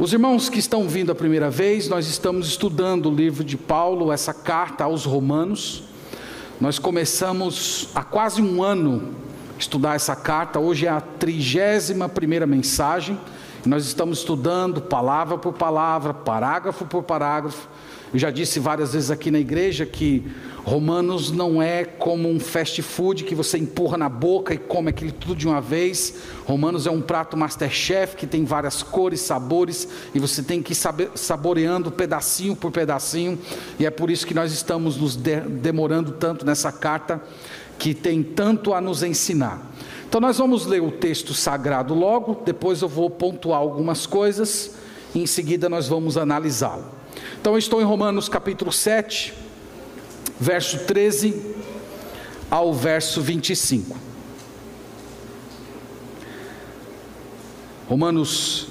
[0.00, 4.10] Os irmãos que estão vindo a primeira vez, nós estamos estudando o livro de Paulo,
[4.10, 5.82] essa carta aos Romanos.
[6.58, 9.14] Nós começamos há quase um ano
[9.58, 13.20] estudar essa carta, hoje é a trigésima primeira mensagem.
[13.66, 17.68] Nós estamos estudando palavra por palavra, parágrafo por parágrafo.
[18.12, 20.24] Eu já disse várias vezes aqui na igreja que
[20.64, 25.12] Romanos não é como um fast food que você empurra na boca e come aquilo
[25.12, 26.14] tudo de uma vez.
[26.44, 30.76] Romanos é um prato masterchef que tem várias cores, sabores e você tem que ir
[31.14, 33.38] saboreando pedacinho por pedacinho.
[33.78, 37.22] E é por isso que nós estamos nos demorando tanto nessa carta
[37.78, 39.70] que tem tanto a nos ensinar.
[40.08, 44.72] Então nós vamos ler o texto sagrado logo, depois eu vou pontuar algumas coisas
[45.14, 46.99] e em seguida nós vamos analisá-lo.
[47.40, 49.34] Então estou em Romanos capítulo 7,
[50.38, 51.54] verso 13
[52.50, 53.96] ao verso 25.
[57.88, 58.68] Romanos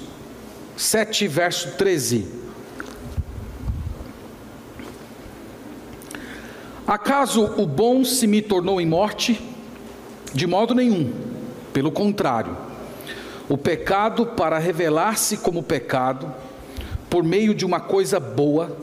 [0.76, 2.26] 7, verso 13.
[6.86, 9.40] Acaso o bom se me tornou em morte?
[10.32, 11.12] De modo nenhum,
[11.72, 12.56] pelo contrário.
[13.48, 16.34] O pecado, para revelar-se como pecado,
[17.10, 18.74] por meio de uma coisa boa,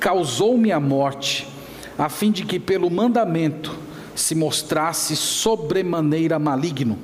[0.00, 1.48] causou-me a morte
[1.98, 3.76] a fim de que pelo mandamento
[4.14, 6.98] se mostrasse sobremaneira maligno.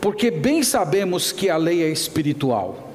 [0.00, 2.90] Porque bem sabemos que a lei é espiritual.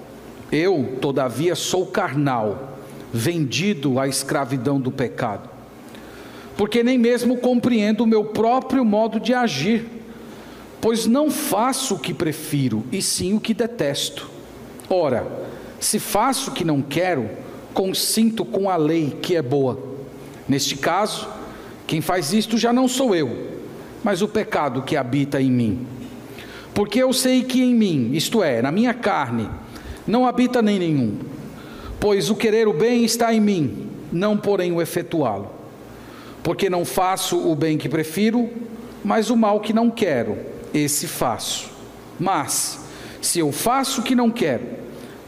[0.52, 2.78] Eu, todavia, sou carnal,
[3.14, 5.50] vendido à escravidão do pecado.
[6.55, 9.86] Porque nem mesmo compreendo o meu próprio modo de agir,
[10.81, 14.30] pois não faço o que prefiro, e sim o que detesto.
[14.89, 15.47] Ora,
[15.80, 17.30] se faço o que não quero,
[17.73, 19.80] consinto com a lei que é boa.
[20.47, 21.28] Neste caso,
[21.86, 23.52] quem faz isto já não sou eu,
[24.04, 25.88] mas o pecado que habita em mim.
[26.73, 29.49] Porque eu sei que em mim, isto é, na minha carne,
[30.05, 31.17] não habita nem nenhum.
[31.99, 35.52] Pois o querer o bem está em mim, não porém o efetuá-lo.
[36.44, 38.49] Porque não faço o bem que prefiro,
[39.04, 40.38] mas o mal que não quero,
[40.73, 41.70] esse faço.
[42.20, 42.80] Mas,
[43.21, 44.64] se eu faço o que não quero,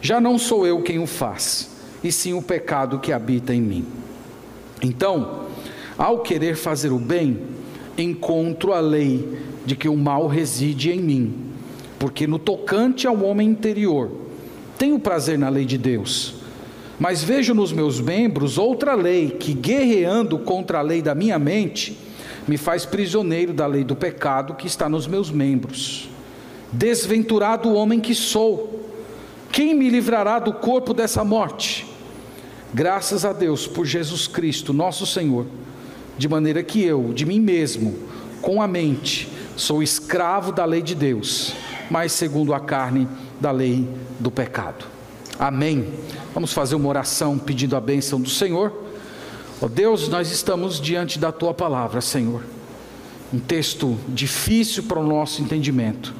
[0.01, 1.69] já não sou eu quem o faz,
[2.03, 3.85] e sim o pecado que habita em mim.
[4.81, 5.45] Então,
[5.97, 7.41] ao querer fazer o bem,
[7.97, 11.33] encontro a lei de que o mal reside em mim,
[11.97, 14.09] porque no tocante ao homem interior,
[14.77, 16.35] tenho prazer na lei de Deus,
[16.97, 21.97] mas vejo nos meus membros outra lei que, guerreando contra a lei da minha mente,
[22.47, 26.09] me faz prisioneiro da lei do pecado que está nos meus membros.
[26.71, 28.78] Desventurado homem que sou,
[29.51, 31.87] quem me livrará do corpo dessa morte?
[32.73, 35.45] Graças a Deus por Jesus Cristo, nosso Senhor,
[36.17, 37.97] de maneira que eu, de mim mesmo,
[38.41, 41.53] com a mente, sou escravo da lei de Deus,
[41.89, 43.07] mas segundo a carne,
[43.39, 43.87] da lei
[44.19, 44.85] do pecado.
[45.39, 45.93] Amém.
[46.33, 48.71] Vamos fazer uma oração pedindo a bênção do Senhor.
[49.61, 52.43] Ó oh Deus, nós estamos diante da tua palavra, Senhor.
[53.33, 56.13] Um texto difícil para o nosso entendimento,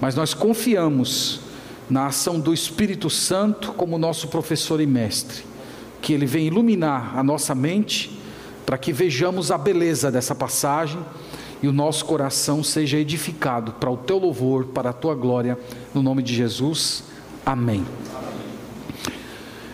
[0.00, 1.40] mas nós confiamos
[1.88, 5.48] na ação do Espírito Santo como nosso professor e mestre
[6.00, 8.18] que Ele venha iluminar a nossa mente,
[8.64, 11.00] para que vejamos a beleza dessa passagem
[11.62, 15.58] e o nosso coração seja edificado para o Teu louvor, para a Tua glória,
[15.94, 17.04] no nome de Jesus.
[17.44, 17.84] Amém.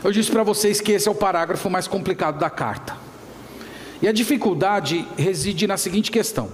[0.03, 2.97] Eu disse para vocês que esse é o parágrafo mais complicado da carta.
[4.03, 6.49] E a dificuldade reside na seguinte questão.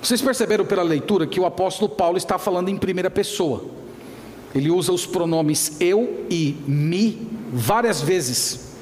[0.00, 3.64] Vocês perceberam pela leitura que o apóstolo Paulo está falando em primeira pessoa.
[4.54, 8.72] Ele usa os pronomes eu e me várias vezes.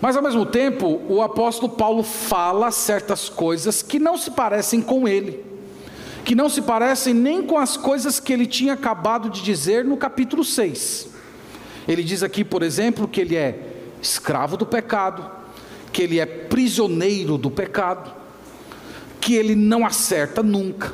[0.00, 5.06] Mas ao mesmo tempo, o apóstolo Paulo fala certas coisas que não se parecem com
[5.06, 5.44] ele,
[6.24, 9.96] que não se parecem nem com as coisas que ele tinha acabado de dizer no
[9.96, 11.08] capítulo 6.
[11.86, 13.60] Ele diz aqui, por exemplo, que ele é
[14.00, 15.30] escravo do pecado,
[15.92, 18.12] que ele é prisioneiro do pecado,
[19.20, 20.92] que ele não acerta nunca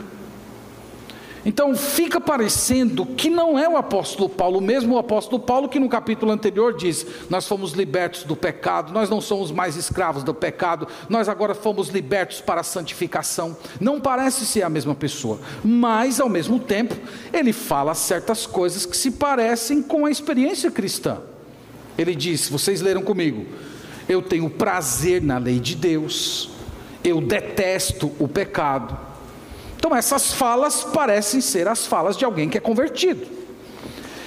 [1.44, 5.88] então fica parecendo que não é o apóstolo Paulo, mesmo o apóstolo Paulo que no
[5.88, 10.88] capítulo anterior diz: Nós fomos libertos do pecado, nós não somos mais escravos do pecado,
[11.08, 13.56] nós agora fomos libertos para a santificação.
[13.80, 16.96] Não parece ser a mesma pessoa, mas ao mesmo tempo
[17.32, 21.18] ele fala certas coisas que se parecem com a experiência cristã.
[21.96, 23.46] Ele diz: Vocês leram comigo,
[24.08, 26.50] eu tenho prazer na lei de Deus,
[27.04, 29.07] eu detesto o pecado
[29.88, 33.26] então, essas falas parecem ser as falas de alguém que é convertido.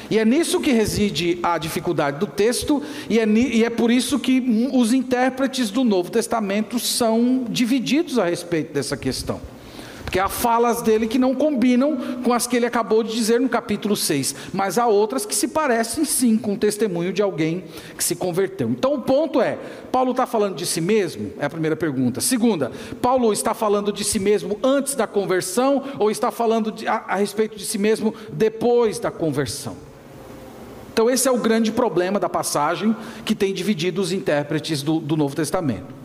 [0.10, 4.18] E é nisso que reside a dificuldade do texto, e é, e é, por isso
[4.18, 9.40] que os intérpretes do Novo Testamento são divididos a respeito dessa questão.
[10.12, 13.48] Porque há falas dele que não combinam com as que ele acabou de dizer no
[13.48, 17.64] capítulo 6, mas há outras que se parecem sim com o testemunho de alguém
[17.98, 18.70] que se converteu.
[18.70, 19.58] Então o ponto é:
[19.90, 21.32] Paulo está falando de si mesmo?
[21.40, 22.20] É a primeira pergunta.
[22.20, 27.06] Segunda, Paulo está falando de si mesmo antes da conversão ou está falando de, a,
[27.08, 29.78] a respeito de si mesmo depois da conversão?
[30.92, 32.94] Então, esse é o grande problema da passagem
[33.24, 36.02] que tem dividido os intérpretes do, do Novo Testamento.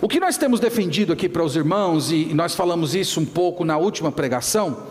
[0.00, 3.64] O que nós temos defendido aqui para os irmãos, e nós falamos isso um pouco
[3.64, 4.84] na última pregação,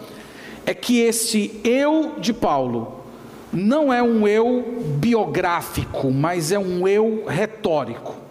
[0.66, 3.06] é que esse eu de Paulo
[3.54, 8.27] não é um eu biográfico, mas é um eu retórico.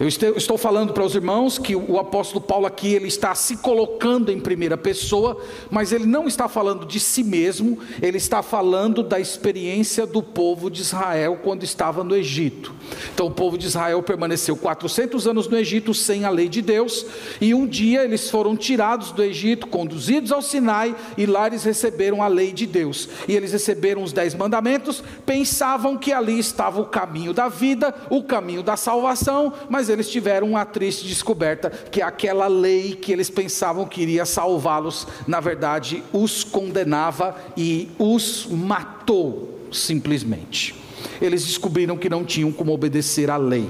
[0.00, 4.32] Eu estou falando para os irmãos que o apóstolo Paulo aqui ele está se colocando
[4.32, 9.20] em primeira pessoa, mas ele não está falando de si mesmo, ele está falando da
[9.20, 12.74] experiência do povo de Israel quando estava no Egito.
[13.14, 17.06] Então o povo de Israel permaneceu 400 anos no Egito sem a lei de Deus,
[17.40, 22.20] e um dia eles foram tirados do Egito, conduzidos ao Sinai, e lá eles receberam
[22.20, 23.08] a lei de Deus.
[23.28, 28.24] E eles receberam os dez mandamentos, pensavam que ali estava o caminho da vida, o
[28.24, 33.86] caminho da salvação, mas eles tiveram uma triste descoberta que aquela lei que eles pensavam
[33.86, 40.74] que iria salvá-los, na verdade, os condenava e os matou simplesmente.
[41.20, 43.68] Eles descobriram que não tinham como obedecer à lei.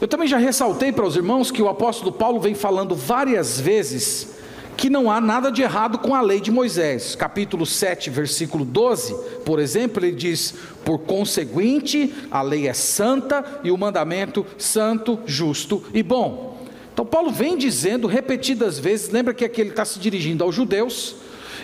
[0.00, 4.41] Eu também já ressaltei para os irmãos que o apóstolo Paulo vem falando várias vezes
[4.82, 7.14] que não há nada de errado com a lei de Moisés.
[7.14, 9.14] Capítulo 7, versículo 12,
[9.44, 15.84] por exemplo, ele diz: Por conseguinte, a lei é santa e o mandamento santo, justo
[15.94, 16.66] e bom.
[16.92, 21.14] Então, Paulo vem dizendo repetidas vezes, lembra que aqui ele está se dirigindo aos judeus,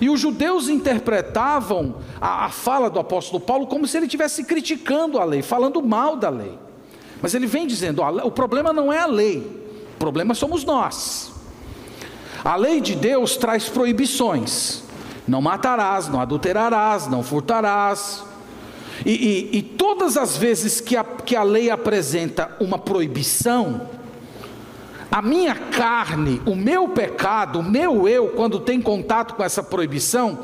[0.01, 5.19] e os judeus interpretavam a, a fala do apóstolo Paulo como se ele estivesse criticando
[5.19, 6.57] a lei, falando mal da lei.
[7.21, 9.39] Mas ele vem dizendo: ó, o problema não é a lei,
[9.97, 11.37] o problema somos nós.
[12.45, 14.83] A lei de Deus traz proibições:
[15.27, 18.25] não matarás, não adulterarás, não furtarás.
[19.05, 23.89] E, e, e todas as vezes que a, que a lei apresenta uma proibição,
[25.11, 30.41] a minha carne, o meu pecado, o meu eu, quando tem contato com essa proibição,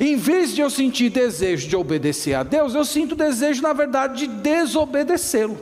[0.00, 4.26] em vez de eu sentir desejo de obedecer a Deus, eu sinto desejo, na verdade,
[4.26, 5.58] de desobedecê-lo.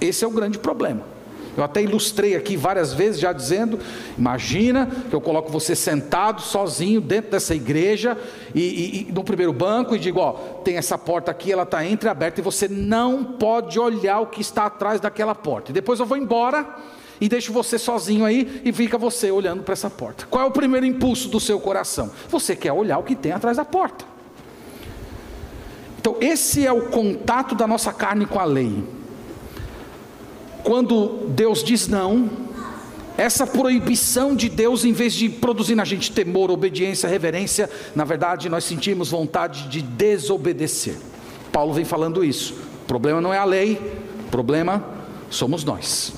[0.00, 1.13] Esse é o grande problema.
[1.56, 3.78] Eu até ilustrei aqui várias vezes, já dizendo:
[4.18, 8.16] imagina que eu coloco você sentado sozinho dentro dessa igreja
[8.54, 10.32] e, e, e no primeiro banco e digo: ó,
[10.64, 14.66] tem essa porta aqui, ela está entreaberta e você não pode olhar o que está
[14.66, 15.70] atrás daquela porta.
[15.70, 16.66] E depois eu vou embora
[17.20, 20.26] e deixo você sozinho aí e fica você olhando para essa porta.
[20.28, 22.10] Qual é o primeiro impulso do seu coração?
[22.28, 24.04] Você quer olhar o que tem atrás da porta.
[26.00, 28.84] Então, esse é o contato da nossa carne com a lei.
[30.64, 32.30] Quando Deus diz não,
[33.16, 38.48] essa proibição de Deus, em vez de produzir na gente temor, obediência, reverência, na verdade
[38.48, 40.96] nós sentimos vontade de desobedecer.
[41.52, 42.54] Paulo vem falando isso.
[42.82, 43.78] O problema não é a lei,
[44.26, 44.84] o problema
[45.30, 46.12] somos nós.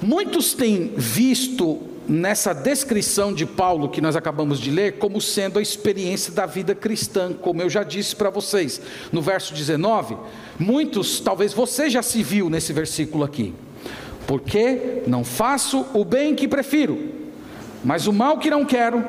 [0.00, 5.62] Muitos têm visto nessa descrição de Paulo que nós acabamos de ler como sendo a
[5.62, 8.80] experiência da vida cristã, como eu já disse para vocês.
[9.12, 10.16] No verso 19,
[10.60, 13.54] Muitos, talvez você já se viu nesse versículo aqui.
[14.26, 16.98] Porque não faço o bem que prefiro,
[17.82, 19.02] mas o mal que não quero,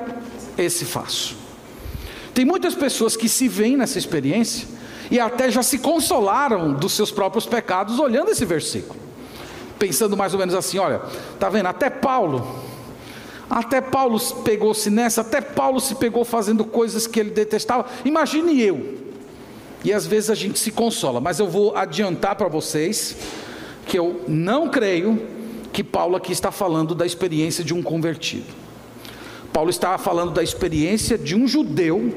[0.57, 1.35] esse faço.
[2.33, 4.65] Tem muitas pessoas que se veem nessa experiência
[5.11, 8.97] e até já se consolaram dos seus próprios pecados olhando esse versículo.
[9.77, 11.01] Pensando mais ou menos assim, olha,
[11.37, 11.65] tá vendo?
[11.65, 12.70] Até Paulo,
[13.51, 17.85] até Paulo pegou-se nessa, até Paulo se pegou fazendo coisas que ele detestava.
[18.05, 18.97] Imagine eu,
[19.83, 23.17] e às vezes a gente se consola, mas eu vou adiantar para vocês
[23.85, 25.27] que eu não creio
[25.73, 28.45] que Paulo aqui está falando da experiência de um convertido.
[29.51, 32.13] Paulo está falando da experiência de um judeu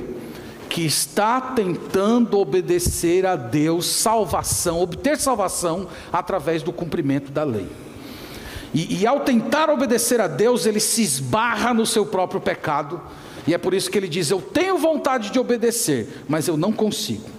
[0.68, 7.66] que está tentando obedecer a Deus, salvação, obter salvação através do cumprimento da lei.
[8.74, 13.00] E, e, ao tentar obedecer a Deus, ele se esbarra no seu próprio pecado,
[13.46, 16.72] e é por isso que ele diz: Eu tenho vontade de obedecer, mas eu não
[16.72, 17.34] consigo.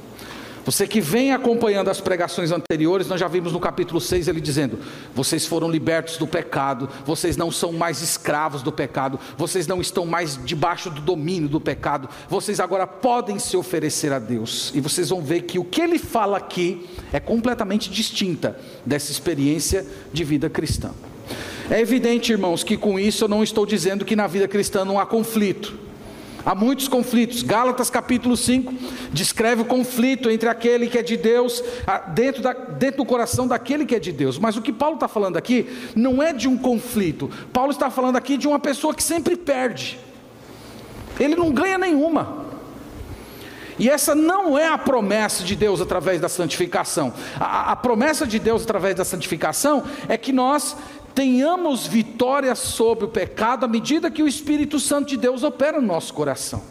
[0.66, 4.80] Você que vem acompanhando as pregações anteriores, nós já vimos no capítulo 6 ele dizendo:
[5.14, 10.08] Vocês foram libertos do pecado, vocês não são mais escravos do pecado, vocês não estão
[10.08, 14.72] mais debaixo do domínio do pecado, vocês agora podem se oferecer a Deus.
[14.74, 19.86] E vocês vão ver que o que ele fala aqui é completamente distinta dessa experiência
[20.12, 20.92] de vida cristã.
[21.70, 25.00] É evidente, irmãos, que com isso eu não estou dizendo que na vida cristã não
[25.00, 25.86] há conflito.
[26.46, 27.42] Há muitos conflitos.
[27.42, 28.72] Gálatas capítulo 5
[29.12, 31.64] descreve o conflito entre aquele que é de Deus,
[32.14, 34.38] dentro, da, dentro do coração daquele que é de Deus.
[34.38, 37.32] Mas o que Paulo está falando aqui não é de um conflito.
[37.52, 39.98] Paulo está falando aqui de uma pessoa que sempre perde.
[41.20, 42.46] Ele não ganha nenhuma.
[43.80, 47.12] E essa não é a promessa de Deus através da santificação.
[47.40, 50.78] A, a, promessa de Deus através da santificação é que nós
[51.16, 55.88] tenhamos vitória sobre o pecado à medida que o Espírito Santo de Deus opera no
[55.88, 56.62] nosso coração.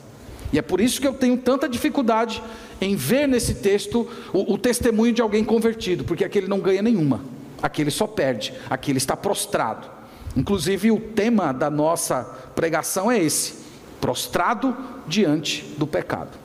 [0.53, 2.43] E é por isso que eu tenho tanta dificuldade
[2.81, 7.23] em ver nesse texto o, o testemunho de alguém convertido, porque aquele não ganha nenhuma,
[7.63, 9.89] aquele só perde, aquele está prostrado.
[10.37, 12.23] Inclusive, o tema da nossa
[12.55, 13.55] pregação é esse:
[14.01, 14.77] prostrado
[15.09, 16.39] diante do pecado.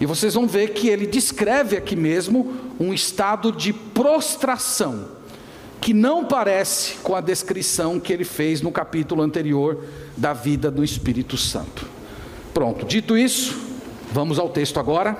[0.00, 5.19] E vocês vão ver que ele descreve aqui mesmo um estado de prostração
[5.80, 9.84] que não parece com a descrição que ele fez no capítulo anterior
[10.16, 11.86] da vida do Espírito Santo.
[12.52, 13.58] Pronto, dito isso,
[14.12, 15.16] vamos ao texto agora,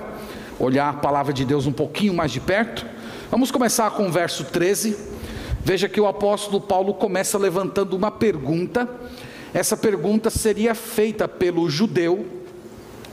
[0.59, 2.85] olhar a palavra de Deus um pouquinho mais de perto.
[3.31, 4.95] Vamos começar com o verso 13.
[5.63, 8.87] Veja que o apóstolo Paulo começa levantando uma pergunta.
[9.53, 12.40] Essa pergunta seria feita pelo judeu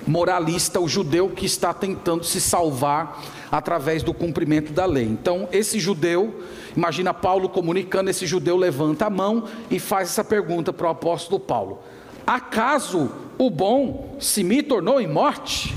[0.09, 3.23] moralista, o judeu que está tentando se salvar
[3.53, 5.05] através do cumprimento da lei.
[5.05, 6.43] Então, esse judeu,
[6.77, 11.38] imagina Paulo comunicando, esse judeu levanta a mão e faz essa pergunta para o apóstolo
[11.38, 11.81] Paulo:
[12.27, 15.75] Acaso o bom se me tornou em morte?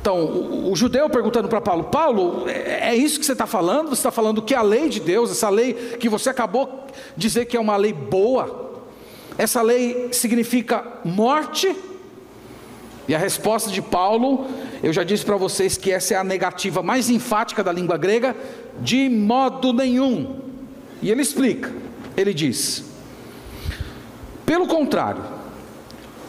[0.00, 3.88] Então, o, judeu perguntando para Paulo: Paulo, é, é isso que você está falando?
[3.88, 6.86] Você está falando que a lei de Deus, essa lei que você acabou
[7.16, 8.80] de dizer que é uma lei boa,
[9.36, 11.74] essa lei significa morte?
[13.08, 14.46] E a resposta de Paulo,
[14.82, 18.34] eu já disse para vocês que essa é a negativa mais enfática da língua grega,
[18.80, 20.40] de modo nenhum.
[21.00, 21.72] E ele explica,
[22.16, 22.84] ele diz:
[24.44, 25.22] pelo contrário,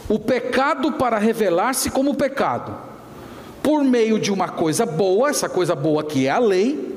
[0.09, 2.77] o pecado para revelar-se como pecado,
[3.61, 6.95] por meio de uma coisa boa, essa coisa boa que é a lei,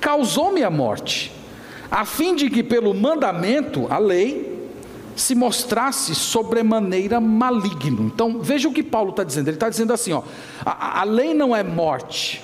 [0.00, 1.30] causou-me a morte,
[1.90, 4.49] a fim de que pelo mandamento, a lei,
[5.20, 8.04] se mostrasse sobremaneira maligno.
[8.04, 9.48] Então veja o que Paulo está dizendo.
[9.48, 10.22] Ele está dizendo assim: ó,
[10.64, 12.42] a, a lei não é morte,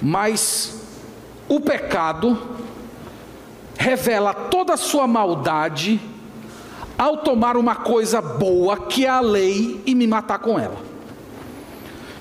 [0.00, 0.80] mas
[1.48, 2.38] o pecado
[3.78, 6.00] revela toda a sua maldade
[6.98, 10.76] ao tomar uma coisa boa que é a lei e me matar com ela.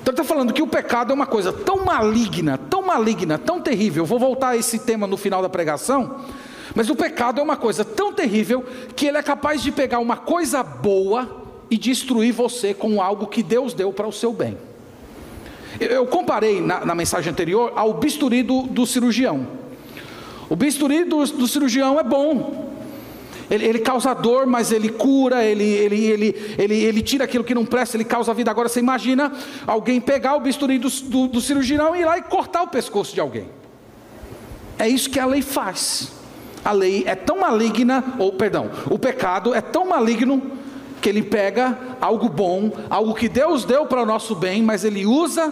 [0.02, 3.60] Então ele está falando que o pecado é uma coisa tão maligna, tão maligna, tão
[3.60, 4.04] terrível.
[4.04, 6.22] Eu vou voltar a esse tema no final da pregação
[6.76, 8.64] mas o pecado é uma coisa tão terrível
[8.96, 13.44] que ele é capaz de pegar uma coisa boa e destruir você com algo que
[13.44, 14.58] Deus deu para o seu bem.
[15.80, 19.48] Eu comparei na, na mensagem anterior ao bisturi do, do cirurgião.
[20.50, 22.70] O bisturi do, do cirurgião é bom,
[23.50, 27.56] ele, ele, causa dor, mas ele cura, ele, ele, ele, ele, ele tira aquilo que
[27.56, 28.52] não presta, ele causa vida.
[28.52, 29.32] Agora você imagina
[29.66, 33.14] alguém pegar o bisturi do, do, do cirurgião e ir lá e cortar o pescoço
[33.14, 33.48] de alguém.
[34.78, 36.19] É isso que a lei faz
[36.70, 40.40] a lei é tão maligna, ou perdão, o pecado é tão maligno
[41.02, 45.04] que ele pega algo bom, algo que Deus deu para o nosso bem, mas ele
[45.04, 45.52] usa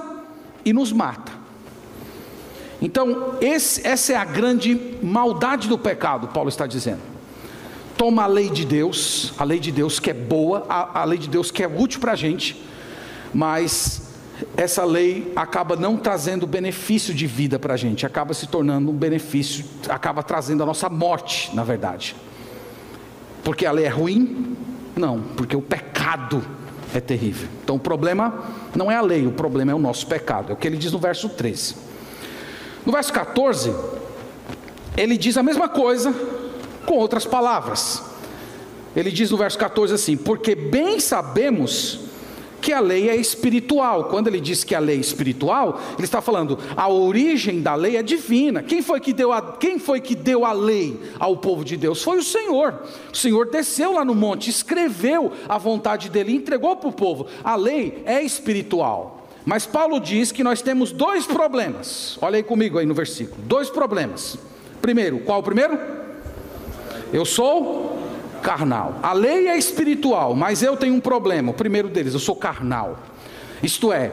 [0.64, 1.32] e nos mata.
[2.80, 7.02] Então, esse, essa é a grande maldade do pecado, Paulo está dizendo.
[7.98, 11.18] Toma a lei de Deus, a lei de Deus que é boa, a, a lei
[11.18, 12.64] de Deus que é útil para a gente,
[13.34, 14.07] mas
[14.56, 18.96] essa lei acaba não trazendo benefício de vida para a gente, acaba se tornando um
[18.96, 22.16] benefício, acaba trazendo a nossa morte, na verdade.
[23.44, 24.56] Porque a lei é ruim?
[24.96, 26.44] Não, porque o pecado
[26.94, 27.48] é terrível.
[27.64, 28.44] Então o problema
[28.76, 30.52] não é a lei, o problema é o nosso pecado.
[30.52, 31.76] É o que ele diz no verso 13.
[32.86, 33.74] No verso 14,
[34.96, 36.14] ele diz a mesma coisa
[36.86, 38.04] com outras palavras.
[38.96, 42.00] Ele diz no verso 14 assim: Porque bem sabemos
[42.68, 44.10] que a lei é espiritual.
[44.10, 47.96] Quando ele diz que a lei é espiritual, ele está falando a origem da lei
[47.96, 48.62] é divina.
[48.62, 52.04] Quem foi que deu a, quem foi que deu a lei ao povo de Deus?
[52.04, 52.84] Foi o Senhor.
[53.14, 57.28] O Senhor desceu lá no monte, escreveu a vontade dele, entregou para o povo.
[57.42, 59.26] A lei é espiritual.
[59.46, 62.18] Mas Paulo diz que nós temos dois problemas.
[62.22, 63.42] Olha aí comigo aí no versículo.
[63.44, 64.38] Dois problemas.
[64.82, 65.80] Primeiro, qual o primeiro?
[67.14, 67.97] Eu sou
[68.38, 69.00] carnal.
[69.04, 71.52] A lei é espiritual, mas eu tenho um problema.
[71.52, 73.00] O primeiro deles, eu sou carnal.
[73.62, 74.12] Isto é,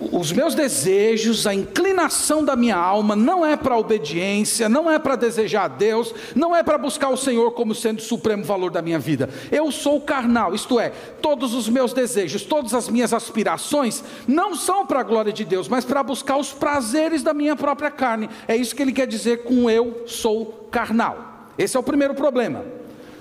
[0.00, 5.16] os meus desejos, a inclinação da minha alma não é para obediência, não é para
[5.16, 8.80] desejar a Deus, não é para buscar o Senhor como sendo o supremo valor da
[8.80, 9.28] minha vida.
[9.50, 10.90] Eu sou carnal, isto é,
[11.20, 15.68] todos os meus desejos, todas as minhas aspirações não são para a glória de Deus,
[15.68, 18.30] mas para buscar os prazeres da minha própria carne.
[18.48, 21.48] É isso que ele quer dizer com eu sou carnal.
[21.58, 22.79] Esse é o primeiro problema.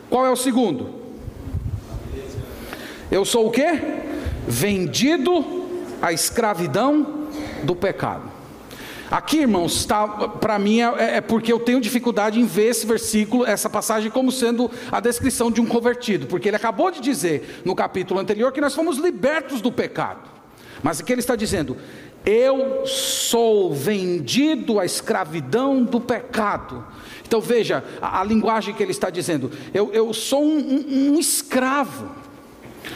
[0.10, 0.90] Qual é o segundo?
[3.12, 3.80] Eu sou o quê?
[4.48, 5.68] Vendido
[6.02, 7.28] à escravidão
[7.64, 8.40] do pecado.
[9.10, 13.44] Aqui, irmãos, tá, para mim é, é, porque eu tenho dificuldade em ver esse versículo,
[13.44, 17.76] essa passagem, como sendo a descrição de um convertido, porque ele acabou de dizer no
[17.76, 20.30] capítulo anterior que nós fomos libertos do pecado,
[20.84, 21.76] mas aqui ele está dizendo:
[22.26, 26.86] Eu sou vendido à escravidão do pecado.
[27.26, 31.20] Então veja a, a linguagem que ele está dizendo: Eu, eu sou um, um, um
[31.20, 32.10] escravo.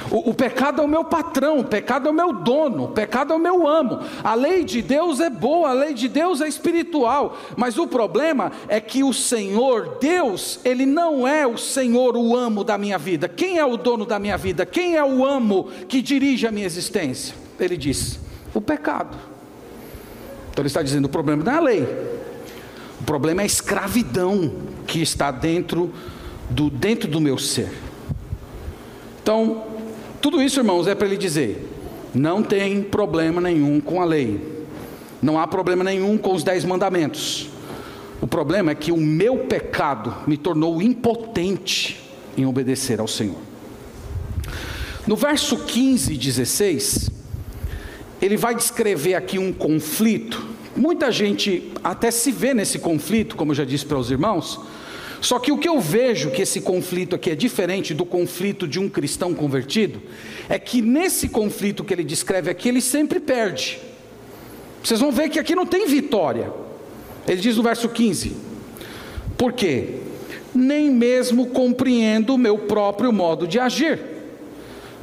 [0.10, 3.34] O, o, pecado é o meu patrão, o pecado é o meu dono, o pecado
[3.34, 4.00] é o meu amo.
[4.24, 8.52] A lei de Deus é boa, a lei de Deus é espiritual, mas o problema
[8.68, 13.28] é que o Senhor, Deus, Ele não é o Senhor, o amo da minha vida.
[13.28, 14.66] Quem é o dono da minha vida?
[14.66, 17.36] Quem é o amo que dirige a minha existência?
[17.60, 18.20] Ele diz:
[18.54, 19.18] o pecado.
[20.52, 21.88] Então ele está dizendo: o problema não é a lei,
[23.00, 24.54] o problema é a escravidão
[24.86, 25.92] que está dentro
[26.50, 27.70] do, dentro do meu ser.
[29.22, 29.64] Então,
[30.22, 31.70] tudo isso, irmãos, é para ele dizer:
[32.14, 34.66] não tem problema nenhum com a lei,
[35.22, 37.50] não há problema nenhum com os dez mandamentos.
[38.22, 42.02] O problema é que o meu pecado me tornou impotente
[42.38, 43.36] em obedecer ao Senhor.
[45.06, 47.10] No verso 15 e 16,
[48.24, 50.48] ele vai descrever aqui um conflito.
[50.76, 54.62] Muita gente até se vê nesse conflito, como eu já disse para os irmãos,
[55.20, 58.80] só que o que eu vejo que esse conflito aqui é diferente do conflito de
[58.80, 60.02] um cristão convertido,
[60.48, 63.80] é que nesse conflito que ele descreve aqui, ele sempre perde.
[64.82, 66.52] Vocês vão ver que aqui não tem vitória.
[67.28, 68.36] Ele diz no verso 15:
[69.38, 70.00] Por quê?
[70.56, 74.00] Nem mesmo compreendo o meu próprio modo de agir,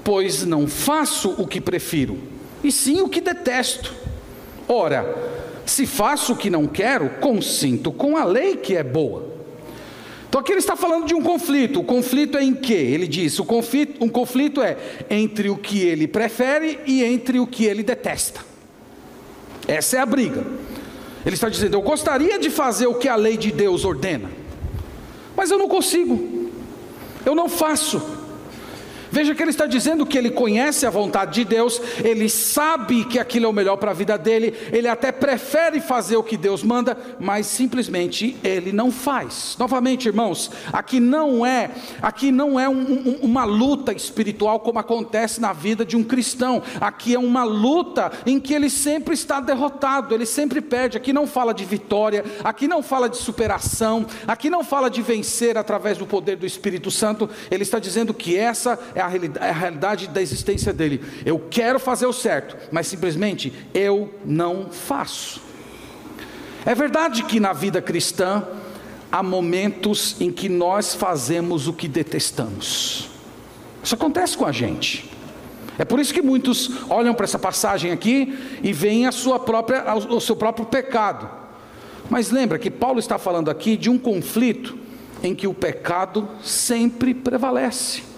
[0.05, 2.19] pois não faço o que prefiro,
[2.63, 3.95] e sim o que detesto.
[4.69, 5.17] Ora,
[5.65, 9.31] se faço o que não quero, consinto com a lei que é boa.
[10.29, 11.81] Então aqui ele está falando de um conflito.
[11.81, 12.73] O conflito é em que?
[12.73, 14.77] Ele diz: o conflito, um conflito é
[15.11, 18.41] entre o que ele prefere e entre o que ele detesta.
[19.67, 20.47] Essa é a briga.
[21.27, 24.31] Ele está dizendo: eu gostaria de fazer o que a lei de Deus ordena,
[25.37, 26.51] mas eu não consigo,
[27.27, 28.20] eu não faço.
[29.11, 33.19] Veja que ele está dizendo que ele conhece a vontade de Deus, ele sabe que
[33.19, 36.63] aquilo é o melhor para a vida dele, ele até prefere fazer o que Deus
[36.63, 39.57] manda, mas simplesmente ele não faz.
[39.59, 41.71] Novamente, irmãos, aqui não é,
[42.01, 46.63] aqui não é um, um, uma luta espiritual como acontece na vida de um cristão.
[46.81, 50.97] Aqui é uma luta em que ele sempre está derrotado, ele sempre perde.
[50.97, 55.59] Aqui não fala de vitória, aqui não fala de superação, aqui não fala de vencer
[55.59, 57.29] através do poder do Espírito Santo.
[57.51, 61.03] Ele está dizendo que essa é é a realidade, é a realidade da existência dele.
[61.25, 65.41] Eu quero fazer o certo, mas simplesmente eu não faço.
[66.65, 68.47] É verdade que na vida cristã
[69.11, 73.09] há momentos em que nós fazemos o que detestamos.
[73.83, 75.11] Isso acontece com a gente.
[75.79, 79.95] É por isso que muitos olham para essa passagem aqui e veem a sua própria,
[79.95, 81.29] o seu próprio pecado.
[82.11, 84.79] Mas lembra que Paulo está falando aqui de um conflito
[85.23, 88.10] em que o pecado sempre prevalece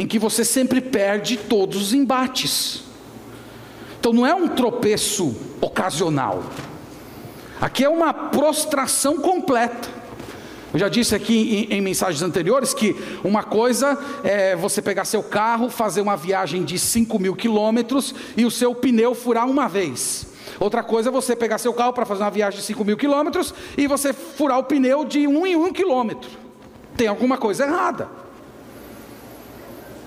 [0.00, 2.84] em que você sempre perde todos os embates.
[3.98, 6.42] Então não é um tropeço ocasional,
[7.60, 9.90] aqui é uma prostração completa.
[10.72, 15.22] Eu já disse aqui em, em, mensagens anteriores que uma coisa é você pegar seu
[15.22, 20.28] carro, fazer uma viagem de 5 mil quilômetros e o seu pneu furar uma vez.
[20.58, 23.52] Outra coisa é você pegar seu carro para fazer uma viagem de 5 mil quilômetros
[23.76, 26.30] e você furar o pneu de um em um quilômetro.
[26.96, 28.19] Tem alguma coisa errada.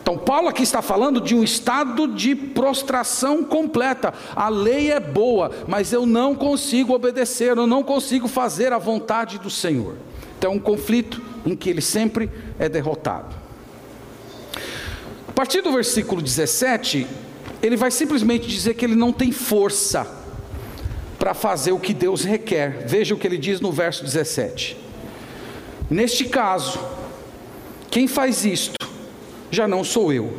[0.04, 4.14] Então, Paulo aqui está falando de um estado de prostração completa.
[4.36, 9.40] A lei é boa, mas eu não consigo obedecer, eu não consigo fazer a vontade
[9.40, 9.96] do Senhor.
[10.38, 13.34] Então, é um conflito em que ele sempre é derrotado.
[15.26, 17.08] A partir do versículo 17,
[17.62, 20.06] ele vai simplesmente dizer que ele não tem força
[21.18, 22.86] para fazer o que Deus requer.
[22.86, 24.78] Veja o que ele diz no verso 17.
[25.90, 26.78] Neste caso,
[27.90, 28.74] quem faz isto
[29.54, 30.34] já não sou eu,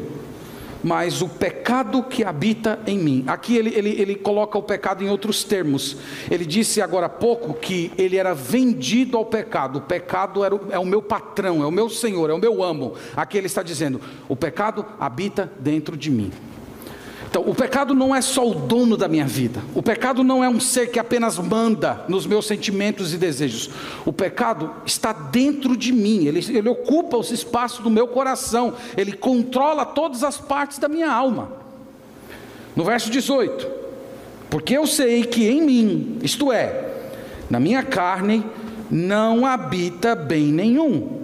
[0.83, 3.25] mas o pecado que habita em mim.
[3.27, 5.97] Aqui ele, ele, ele coloca o pecado em outros termos.
[6.31, 9.79] Ele disse agora há pouco que ele era vendido ao pecado.
[9.79, 12.95] O pecado era, é o meu patrão, é o meu senhor, é o meu amo.
[13.17, 16.31] Aqui ele está dizendo: o pecado habita dentro de mim.
[17.35, 19.61] Então, o pecado não é só o dono da minha vida.
[19.75, 23.71] O pecado não é um ser que apenas manda nos meus sentimentos e desejos.
[24.07, 29.11] O pecado está dentro de mim, ele, ele ocupa os espaços do meu coração, ele
[29.15, 31.51] controla todas as partes da minha alma.
[32.77, 33.69] No verso 18:
[34.49, 36.89] Porque eu sei que em mim, isto é,
[37.51, 38.47] na minha carne,
[38.89, 41.21] não habita bem nenhum,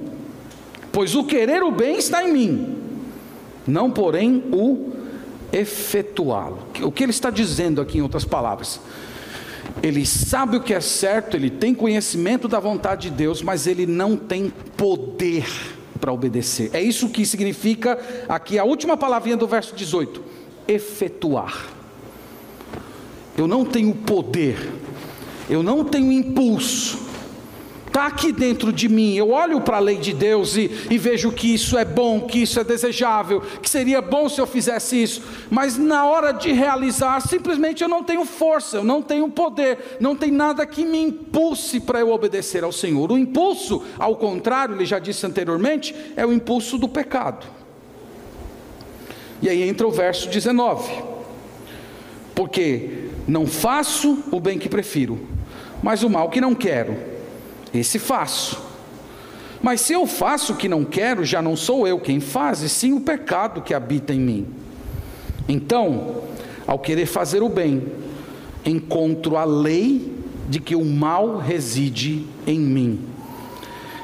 [0.90, 2.80] pois o querer o bem está em mim
[3.66, 4.89] não porém o
[5.52, 6.58] efetuá-lo.
[6.82, 8.80] O que ele está dizendo aqui, em outras palavras?
[9.82, 13.86] Ele sabe o que é certo, ele tem conhecimento da vontade de Deus, mas ele
[13.86, 15.46] não tem poder
[16.00, 16.70] para obedecer.
[16.72, 20.22] É isso que significa aqui a última palavrinha do verso 18:
[20.66, 21.68] efetuar.
[23.36, 24.56] Eu não tenho poder,
[25.48, 26.98] eu não tenho impulso,
[27.90, 29.14] está aqui dentro de mim.
[29.14, 32.42] Eu olho para a lei de Deus e, e, vejo que isso é bom, que
[32.42, 37.20] isso é desejável, que seria bom se eu fizesse isso, mas na hora de realizar,
[37.20, 41.80] simplesmente eu não tenho força, eu não tenho poder, não tem nada que me impulse
[41.80, 43.10] para eu obedecer ao Senhor.
[43.10, 47.44] O impulso, ao contrário, ele já disse anteriormente, é o impulso do pecado.
[49.42, 51.02] E aí entra o verso 19:
[52.34, 55.26] Porque não faço o bem que prefiro,
[55.82, 57.09] mas o mal que não quero
[57.72, 58.60] esse faço.
[59.62, 62.68] Mas se eu faço o que não quero, já não sou eu quem faz, e
[62.68, 64.46] sim o pecado que habita em mim.
[65.48, 66.22] Então,
[66.66, 67.82] ao querer fazer o bem,
[68.64, 70.12] encontro a lei
[70.48, 73.00] de que o mal reside em mim.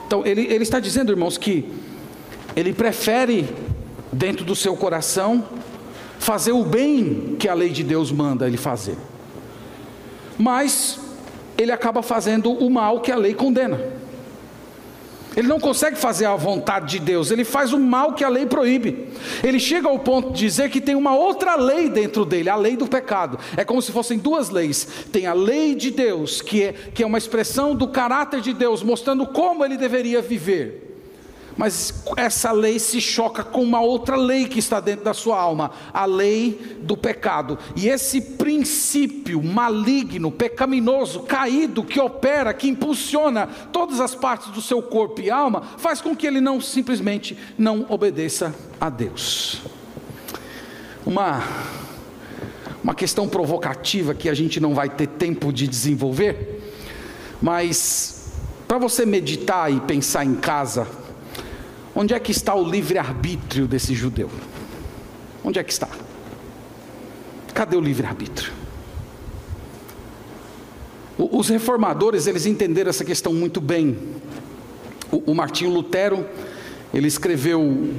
[0.06, 1.64] Então, ele, ele está dizendo, irmãos, que
[2.54, 3.48] ele prefere,
[4.12, 5.44] dentro do seu coração,
[6.18, 8.96] fazer o bem que a lei de Deus manda ele fazer.
[10.38, 10.98] Mas
[11.58, 13.80] ele acaba fazendo o mal que a lei condena.
[15.36, 18.46] Ele não consegue fazer a vontade de Deus, ele faz o mal que a lei
[18.46, 19.08] proíbe.
[19.44, 22.74] Ele chega ao ponto de dizer que tem uma outra lei dentro dele, a lei
[22.74, 23.38] do pecado.
[23.54, 24.88] É como se fossem duas leis.
[25.12, 28.82] Tem a lei de Deus, que é, que é uma expressão do caráter de Deus,
[28.82, 30.85] mostrando como ele deveria viver.
[31.56, 35.70] Mas essa lei se choca com uma outra lei que está dentro da sua alma,
[35.92, 37.58] a lei do pecado.
[37.74, 44.82] E esse princípio maligno, pecaminoso, caído, que opera, que impulsiona todas as partes do seu
[44.82, 49.62] corpo e alma, faz com que ele não simplesmente não obedeça a Deus.
[51.06, 51.42] Uma
[52.86, 56.62] uma questão provocativa que a gente não vai ter tempo de desenvolver,
[57.42, 58.30] mas
[58.68, 60.86] para você meditar e pensar em casa,
[61.98, 64.30] Onde é que está o livre-arbítrio desse judeu?
[65.42, 65.88] Onde é que está?
[67.54, 68.52] Cadê o livre-arbítrio?
[71.16, 73.96] Os reformadores, eles entenderam essa questão muito bem.
[75.10, 76.26] O, o Martinho Lutero,
[76.92, 77.94] ele escreveu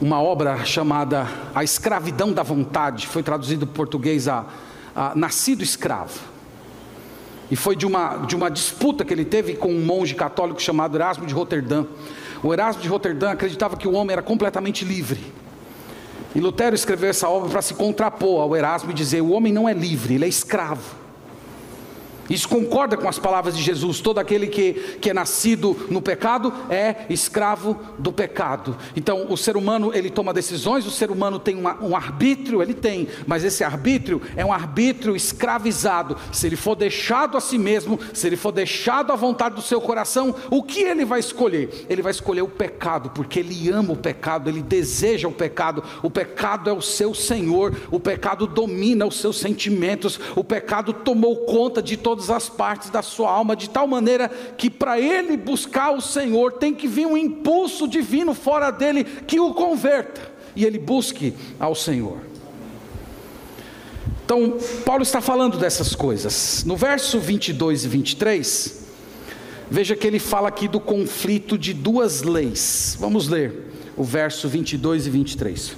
[0.00, 4.46] uma obra chamada A Escravidão da Vontade, foi traduzido para português a,
[4.96, 6.18] a Nascido Escravo.
[7.50, 10.96] E foi de uma, de uma disputa que ele teve com um monge católico chamado
[10.96, 11.84] Erasmo de Roterdã.
[12.44, 15.32] O Erasmo de Roterdã acreditava que o homem era completamente livre.
[16.34, 19.66] E Lutero escreveu essa obra para se contrapor ao Erasmo e dizer: o homem não
[19.66, 21.03] é livre, ele é escravo.
[22.28, 26.52] Isso concorda com as palavras de Jesus: todo aquele que, que é nascido no pecado
[26.70, 28.76] é escravo do pecado.
[28.96, 32.74] Então, o ser humano ele toma decisões, o ser humano tem uma, um arbítrio, ele
[32.74, 36.16] tem, mas esse arbítrio é um arbítrio escravizado.
[36.32, 39.80] Se ele for deixado a si mesmo, se ele for deixado à vontade do seu
[39.80, 41.86] coração, o que ele vai escolher?
[41.88, 45.82] Ele vai escolher o pecado, porque ele ama o pecado, ele deseja o pecado.
[46.02, 51.44] O pecado é o seu Senhor, o pecado domina os seus sentimentos, o pecado tomou
[51.44, 55.36] conta de todo todas as partes da sua alma, de tal maneira que para ele
[55.36, 60.20] buscar o Senhor tem que vir um impulso divino fora dele que o converta
[60.54, 62.18] e ele busque ao Senhor.
[64.24, 66.62] Então, Paulo está falando dessas coisas.
[66.64, 68.84] No verso 22 e 23,
[69.68, 72.96] veja que ele fala aqui do conflito de duas leis.
[73.00, 75.76] Vamos ler o verso 22 e 23.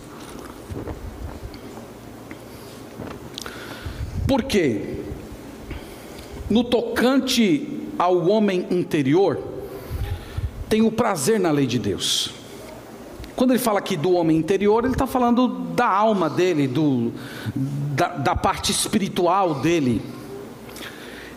[4.29, 5.06] Por quê?
[6.49, 9.39] No tocante ao homem interior,
[10.69, 12.31] tem o prazer na lei de Deus.
[13.35, 17.13] Quando ele fala aqui do homem interior, ele está falando da alma dele, do,
[17.55, 20.01] da, da parte espiritual dele.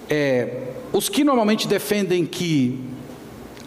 [0.09, 2.79] É, os que normalmente defendem que,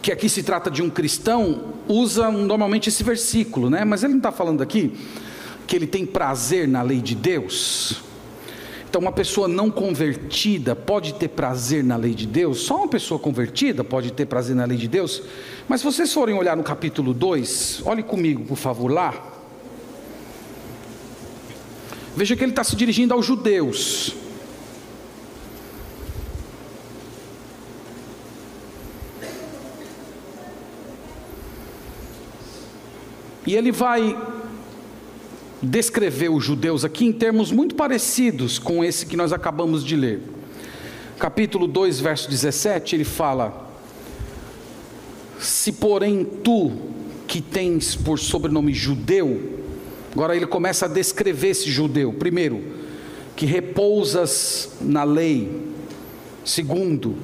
[0.01, 3.85] que aqui se trata de um cristão, usam normalmente esse versículo, né?
[3.85, 4.93] mas ele não está falando aqui
[5.67, 8.03] que ele tem prazer na lei de Deus.
[8.93, 13.19] Então, uma pessoa não convertida pode ter prazer na lei de Deus, só uma pessoa
[13.19, 15.23] convertida pode ter prazer na lei de Deus.
[15.67, 19.33] Mas se vocês forem olhar no capítulo 2, olhe comigo, por favor, lá.
[22.15, 24.15] Veja que ele está se dirigindo aos judeus.
[33.47, 34.15] E ele vai
[35.63, 40.21] descrever os judeus aqui em termos muito parecidos com esse que nós acabamos de ler.
[41.19, 43.71] Capítulo 2, verso 17, ele fala:
[45.39, 46.73] Se porém tu,
[47.27, 49.63] que tens por sobrenome judeu,
[50.13, 52.13] Agora ele começa a descrever esse judeu.
[52.13, 52.63] Primeiro,
[53.35, 55.73] que repousas na lei.
[56.45, 57.17] Segundo,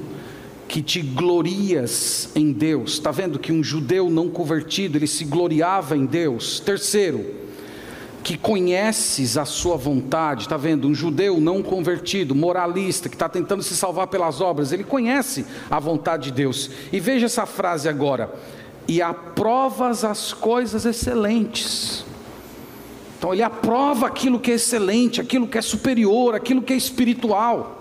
[0.67, 2.93] que te glorias em Deus.
[2.93, 6.59] Está vendo que um judeu não convertido, ele se gloriava em Deus.
[6.59, 7.23] Terceiro,
[8.23, 10.43] que conheces a sua vontade.
[10.43, 10.87] Está vendo?
[10.87, 15.79] Um judeu não convertido, moralista, que está tentando se salvar pelas obras, ele conhece a
[15.79, 16.69] vontade de Deus.
[16.91, 18.33] E veja essa frase agora:
[18.87, 22.05] e aprovas as coisas excelentes.
[23.17, 27.78] Então ele aprova aquilo que é excelente, aquilo que é superior, aquilo que é espiritual.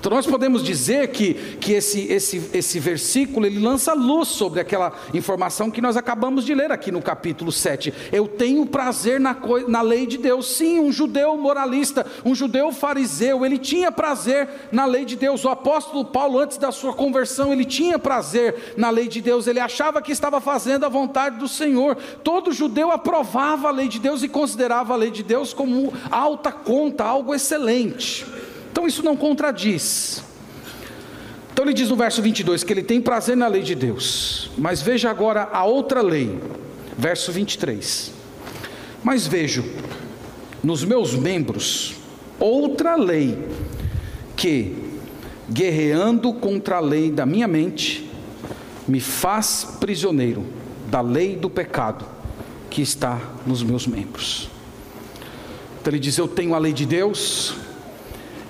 [0.00, 4.94] Então nós podemos dizer que, que esse, esse, esse versículo ele lança luz sobre aquela
[5.12, 7.92] informação que nós acabamos de ler aqui no capítulo 7.
[8.10, 9.36] Eu tenho prazer na,
[9.68, 10.56] na lei de Deus.
[10.56, 15.44] Sim, um judeu moralista, um judeu fariseu, ele tinha prazer na lei de Deus.
[15.44, 19.46] O apóstolo Paulo, antes da sua conversão, ele tinha prazer na lei de Deus.
[19.46, 21.94] Ele achava que estava fazendo a vontade do Senhor.
[22.24, 26.50] Todo judeu aprovava a lei de Deus e considerava a lei de Deus como alta
[26.50, 28.24] conta, algo excelente.
[28.70, 30.22] Então isso não contradiz.
[31.52, 34.50] Então ele diz no verso 22 que ele tem prazer na lei de Deus.
[34.56, 36.40] Mas veja agora a outra lei,
[36.96, 38.12] verso 23.
[39.02, 39.64] Mas vejo
[40.62, 41.96] nos meus membros
[42.38, 43.38] outra lei
[44.36, 44.74] que,
[45.50, 48.10] guerreando contra a lei da minha mente,
[48.88, 50.46] me faz prisioneiro
[50.88, 52.04] da lei do pecado
[52.70, 54.48] que está nos meus membros.
[55.80, 57.54] Então ele diz: Eu tenho a lei de Deus,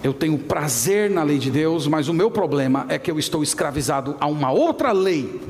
[0.02, 3.42] eu tenho prazer na lei de Deus, mas o meu problema é que eu estou
[3.42, 5.40] escravizado a uma outra lei,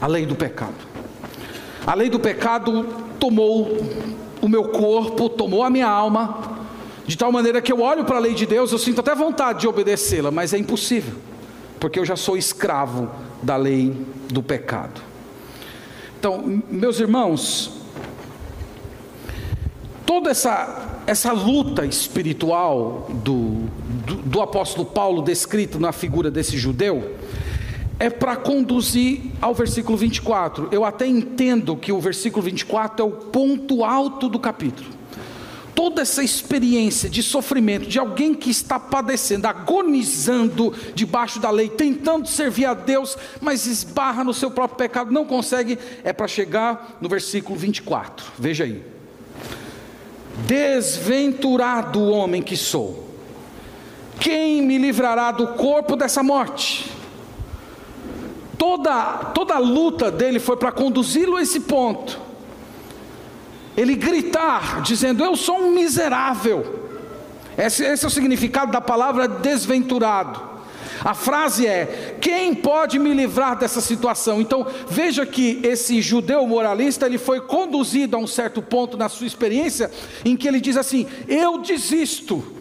[0.00, 0.88] a lei do pecado.
[1.86, 2.86] A lei do pecado
[3.18, 3.78] tomou
[4.40, 6.58] o meu corpo, tomou a minha alma,
[7.06, 9.60] de tal maneira que eu olho para a lei de Deus, eu sinto até vontade
[9.60, 11.14] de obedecê-la, mas é impossível,
[11.78, 13.10] porque eu já sou escravo
[13.42, 13.94] da lei
[14.28, 15.02] do pecado.
[16.18, 17.72] Então, meus irmãos,
[20.06, 23.68] toda essa essa luta espiritual do,
[24.06, 27.16] do, do apóstolo Paulo, descrito na figura desse judeu,
[27.98, 30.68] é para conduzir ao versículo 24.
[30.70, 34.88] Eu até entendo que o versículo 24 é o ponto alto do capítulo.
[35.74, 42.28] Toda essa experiência de sofrimento de alguém que está padecendo, agonizando debaixo da lei, tentando
[42.28, 47.08] servir a Deus, mas esbarra no seu próprio pecado, não consegue, é para chegar no
[47.08, 48.26] versículo 24.
[48.38, 48.89] Veja aí.
[50.46, 53.08] Desventurado homem que sou,
[54.18, 56.90] quem me livrará do corpo dessa morte?
[58.58, 62.20] Toda, toda a luta dele foi para conduzi-lo a esse ponto.
[63.74, 66.80] Ele gritar, dizendo: Eu sou um miserável.
[67.56, 70.49] Esse, esse é o significado da palavra desventurado.
[71.04, 74.40] A frase é: quem pode me livrar dessa situação?
[74.40, 79.26] Então, veja que esse judeu moralista, ele foi conduzido a um certo ponto na sua
[79.26, 79.90] experiência
[80.24, 82.60] em que ele diz assim: "Eu desisto".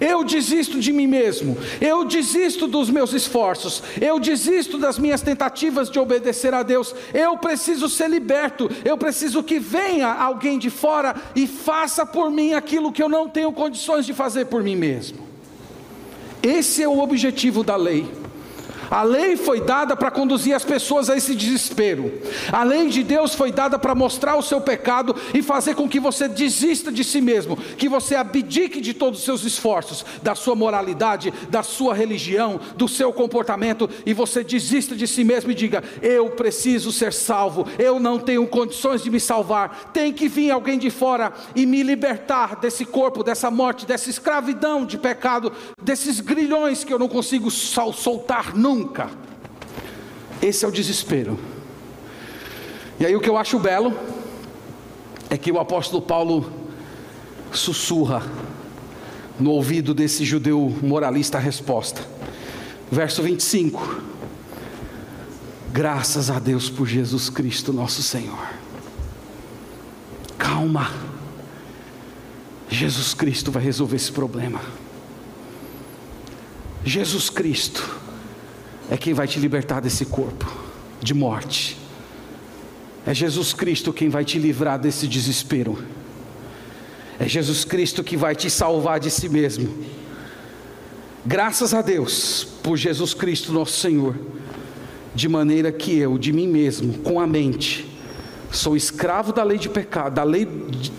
[0.00, 5.88] Eu desisto de mim mesmo, eu desisto dos meus esforços, eu desisto das minhas tentativas
[5.88, 6.94] de obedecer a Deus.
[7.14, 12.54] Eu preciso ser liberto, eu preciso que venha alguém de fora e faça por mim
[12.54, 15.27] aquilo que eu não tenho condições de fazer por mim mesmo.
[16.42, 18.08] Esse é o objetivo da lei.
[18.90, 22.12] A lei foi dada para conduzir as pessoas a esse desespero.
[22.50, 26.00] A lei de Deus foi dada para mostrar o seu pecado e fazer com que
[26.00, 30.54] você desista de si mesmo, que você abdique de todos os seus esforços, da sua
[30.54, 35.82] moralidade, da sua religião, do seu comportamento e você desista de si mesmo e diga:
[36.00, 39.90] Eu preciso ser salvo, eu não tenho condições de me salvar.
[39.92, 44.84] Tem que vir alguém de fora e me libertar desse corpo, dessa morte, dessa escravidão
[44.84, 49.10] de pecado, desses grilhões que eu não consigo soltar nunca nunca.
[50.40, 51.38] Esse é o desespero.
[53.00, 53.92] E aí o que eu acho belo
[55.28, 56.52] é que o apóstolo Paulo
[57.52, 58.22] sussurra
[59.38, 62.02] no ouvido desse judeu moralista a resposta.
[62.90, 64.02] Verso 25.
[65.72, 68.48] Graças a Deus por Jesus Cristo, nosso Senhor.
[70.38, 70.90] Calma.
[72.70, 74.60] Jesus Cristo vai resolver esse problema.
[76.84, 77.98] Jesus Cristo
[78.90, 80.46] é quem vai te libertar desse corpo
[81.00, 81.78] de morte.
[83.06, 85.78] É Jesus Cristo quem vai te livrar desse desespero.
[87.18, 89.84] É Jesus Cristo que vai te salvar de si mesmo.
[91.24, 94.16] Graças a Deus por Jesus Cristo, nosso Senhor,
[95.14, 97.86] de maneira que eu, de mim mesmo, com a mente,
[98.50, 100.48] sou escravo da lei de pecado, da lei,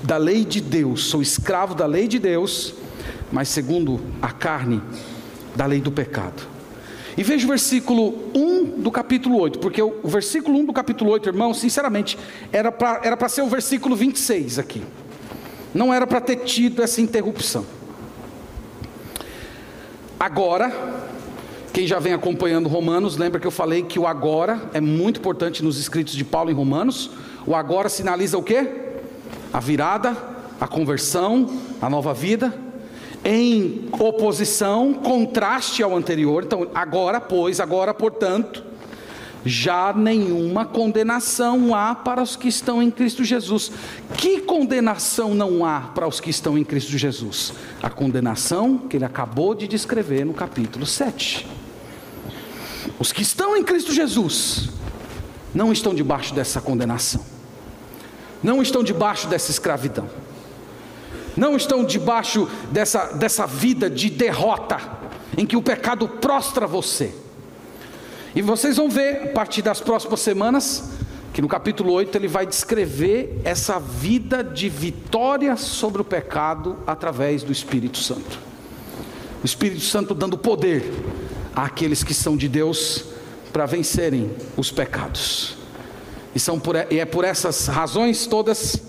[0.03, 2.73] da lei de Deus, sou escravo da lei de Deus,
[3.31, 4.81] mas segundo a carne,
[5.55, 6.58] da lei do pecado.
[7.19, 11.27] E veja o versículo 1 do capítulo 8, porque o, versículo 1 do capítulo 8,
[11.27, 12.17] irmão, sinceramente,
[12.49, 14.81] era para era ser o versículo 26 aqui.
[15.73, 17.65] Não era para ter tido essa interrupção.
[20.17, 20.71] Agora,
[21.73, 25.61] quem já vem acompanhando Romanos, lembra que eu falei que o agora é muito importante
[25.61, 27.11] nos escritos de Paulo em Romanos.
[27.45, 28.65] O agora sinaliza o quê?
[29.51, 30.15] A virada,
[30.57, 31.49] a conversão,
[31.81, 32.53] a nova vida,
[33.23, 36.43] em oposição, contraste ao anterior.
[36.43, 38.63] Então, agora, pois, agora, portanto,
[39.45, 43.71] já nenhuma condenação há para os que estão em Cristo Jesus.
[44.17, 47.53] Que condenação não há para os que estão em Cristo Jesus?
[47.81, 51.47] A condenação que ele acabou de descrever no capítulo 7.
[52.99, 54.69] Os que estão em Cristo Jesus
[55.53, 57.23] não estão debaixo dessa condenação,
[58.43, 60.07] não estão debaixo dessa escravidão,
[61.35, 64.79] não estão debaixo dessa, dessa vida de derrota,
[65.37, 67.13] em que o pecado prostra você.
[68.35, 70.91] E vocês vão ver, a partir das próximas semanas,
[71.33, 77.43] que no capítulo 8 ele vai descrever essa vida de vitória sobre o pecado através
[77.43, 78.39] do Espírito Santo.
[79.41, 80.91] O Espírito Santo dando poder
[81.55, 83.05] àqueles que são de Deus
[83.53, 85.57] para vencerem os pecados.
[86.35, 88.81] E, são por, e é por essas razões todas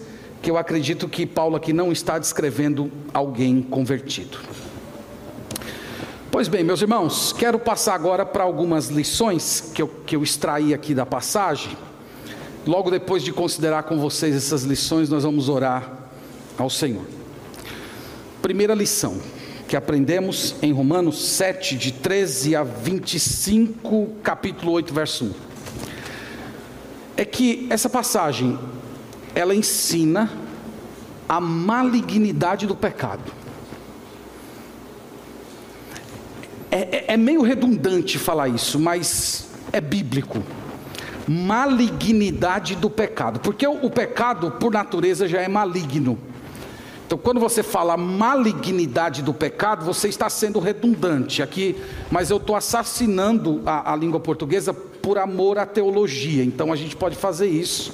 [0.43, 4.39] que eu acredito que Paulo aqui não está descrevendo alguém convertido.
[6.31, 10.73] Pois bem, meus irmãos, quero passar agora para algumas lições que eu, que eu extraí
[10.73, 11.77] aqui da passagem.
[12.67, 15.91] Logo depois de considerar com vocês essas lições, nós vamos orar
[16.57, 17.05] ao Senhor.
[18.41, 19.19] Primeira lição
[19.67, 25.33] que aprendemos em Romanos 7, de 13 a 25, capítulo 8, verso 1.
[27.17, 28.59] É que essa passagem,
[29.35, 30.31] ela ensina
[31.29, 33.33] a malignidade do pecado.
[36.71, 40.43] É, é, é meio redundante falar isso, mas é bíblico.
[41.29, 46.19] Malignidade do pecado, porque o, o pecado, por natureza, já é maligno.
[47.11, 51.75] Então, quando você fala malignidade do pecado, você está sendo redundante aqui,
[52.09, 56.45] mas eu estou assassinando a, a, língua portuguesa por amor à teologia.
[56.45, 57.93] Então, a gente pode fazer isso.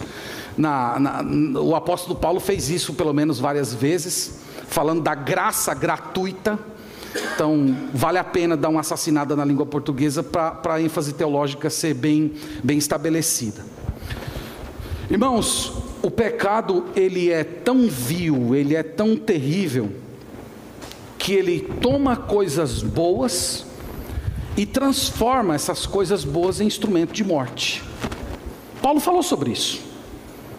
[0.56, 1.22] Na, na,
[1.60, 6.58] o apóstolo Paulo fez isso pelo menos várias vezes, falando da graça gratuita
[7.34, 11.94] então, vale a pena dar uma assassinada na língua portuguesa para a ênfase teológica ser
[11.94, 13.64] bem, bem estabelecida.
[15.10, 19.92] Irmãos, o pecado ele é tão vil, ele é tão terrível,
[21.18, 23.66] que ele toma coisas boas
[24.56, 27.82] e transforma essas coisas boas em instrumento de morte.
[28.82, 29.80] Paulo falou sobre isso.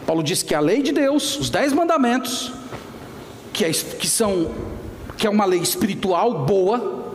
[0.08, 2.54] Paulo diz que a lei de Deus, os dez mandamentos,
[3.52, 4.56] que, é, que são
[5.18, 7.14] que é uma lei espiritual boa,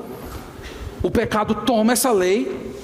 [1.02, 2.74] o pecado toma essa lei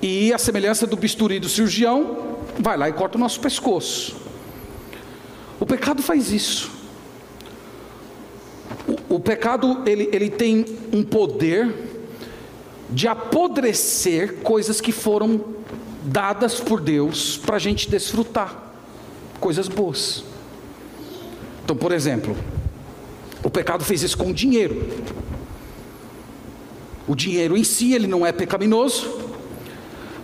[0.00, 4.16] e a semelhança do bisturi do cirurgião, vai lá e corta o nosso pescoço.
[5.60, 6.70] O pecado faz isso.
[8.88, 11.74] O, o pecado ele, ele tem um poder
[12.88, 15.44] de apodrecer coisas que foram
[16.04, 18.71] dadas por Deus para a gente desfrutar,
[19.42, 20.22] coisas boas.
[21.64, 22.36] Então, por exemplo,
[23.42, 24.88] o pecado fez isso com o dinheiro.
[27.08, 29.20] O dinheiro em si ele não é pecaminoso,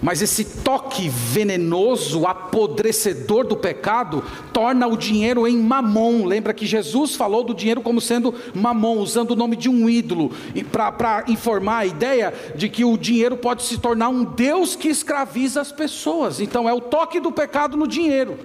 [0.00, 6.24] mas esse toque venenoso, apodrecedor do pecado, torna o dinheiro em mamon.
[6.24, 10.30] Lembra que Jesus falou do dinheiro como sendo mamon, usando o nome de um ídolo,
[10.70, 15.60] para informar a ideia de que o dinheiro pode se tornar um Deus que escraviza
[15.60, 16.38] as pessoas.
[16.38, 18.38] Então é o toque do pecado no dinheiro.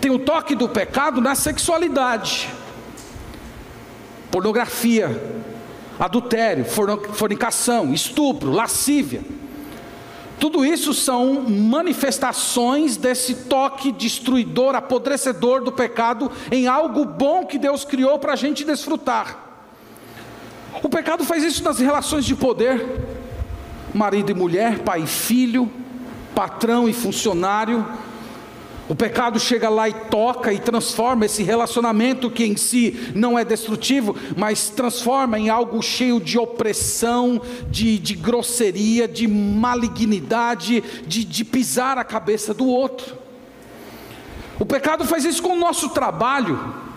[0.00, 2.48] Tem o toque do pecado na sexualidade
[4.30, 5.20] pornografia,
[5.98, 9.22] adultério, fornicação, estupro, lascívia.
[10.38, 17.84] Tudo isso são manifestações desse toque destruidor, apodrecedor do pecado em algo bom que Deus
[17.84, 19.44] criou para a gente desfrutar.
[20.80, 22.86] O pecado faz isso nas relações de poder,
[23.92, 25.68] marido e mulher, pai e filho,
[26.32, 27.84] patrão e funcionário,
[28.88, 33.44] o pecado chega lá e toca e transforma esse relacionamento que em si não é
[33.44, 41.44] destrutivo, mas transforma em algo cheio de opressão, de, de grosseria, de malignidade, de, de
[41.44, 43.16] pisar a cabeça do outro.
[44.58, 46.87] O pecado faz isso com o nosso trabalho.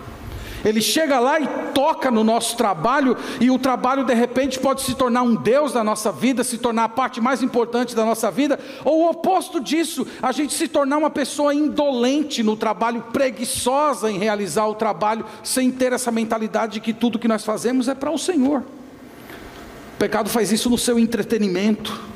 [0.64, 4.94] Ele chega lá e toca no nosso trabalho, e o trabalho de repente pode se
[4.94, 8.58] tornar um Deus da nossa vida, se tornar a parte mais importante da nossa vida,
[8.84, 14.18] ou o oposto disso, a gente se tornar uma pessoa indolente no trabalho, preguiçosa em
[14.18, 18.10] realizar o trabalho, sem ter essa mentalidade de que tudo que nós fazemos é para
[18.10, 18.60] o Senhor.
[18.60, 22.11] O pecado faz isso no seu entretenimento.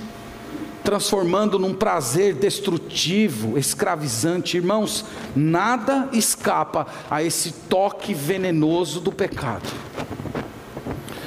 [0.87, 4.57] Transformando num prazer destrutivo, escravizante.
[4.57, 9.69] Irmãos, nada escapa a esse toque venenoso do pecado.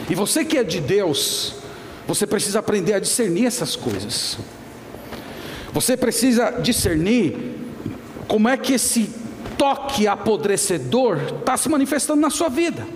[0.09, 1.55] E você que é de Deus,
[2.07, 4.37] você precisa aprender a discernir essas coisas.
[5.73, 7.57] Você precisa discernir
[8.29, 9.13] como é que esse
[9.57, 12.87] toque apodrecedor está se manifestando na sua vida.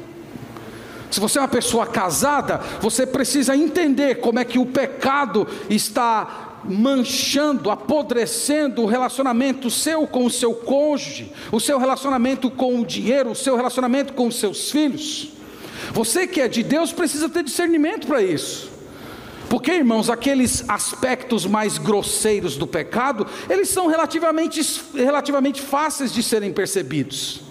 [1.12, 6.53] Se você é uma pessoa casada, você precisa entender como é que o pecado está
[6.66, 13.32] manchando, apodrecendo o relacionamento seu com o seu cônjuge, o seu relacionamento com o dinheiro,
[13.32, 15.30] o seu relacionamento com os seus filhos.
[15.92, 18.72] Você que é de Deus precisa ter discernimento para isso.
[19.50, 24.62] Porque, irmãos, aqueles aspectos mais grosseiros do pecado, eles são relativamente,
[24.96, 27.42] relativamente fáceis de serem percebidos.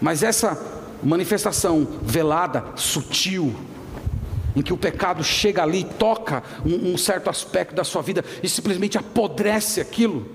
[0.00, 0.60] Mas essa
[1.00, 3.54] manifestação velada, sutil,
[4.54, 8.48] em que o pecado chega ali, toca um, um certo aspecto da sua vida e
[8.48, 10.26] simplesmente apodrece aquilo.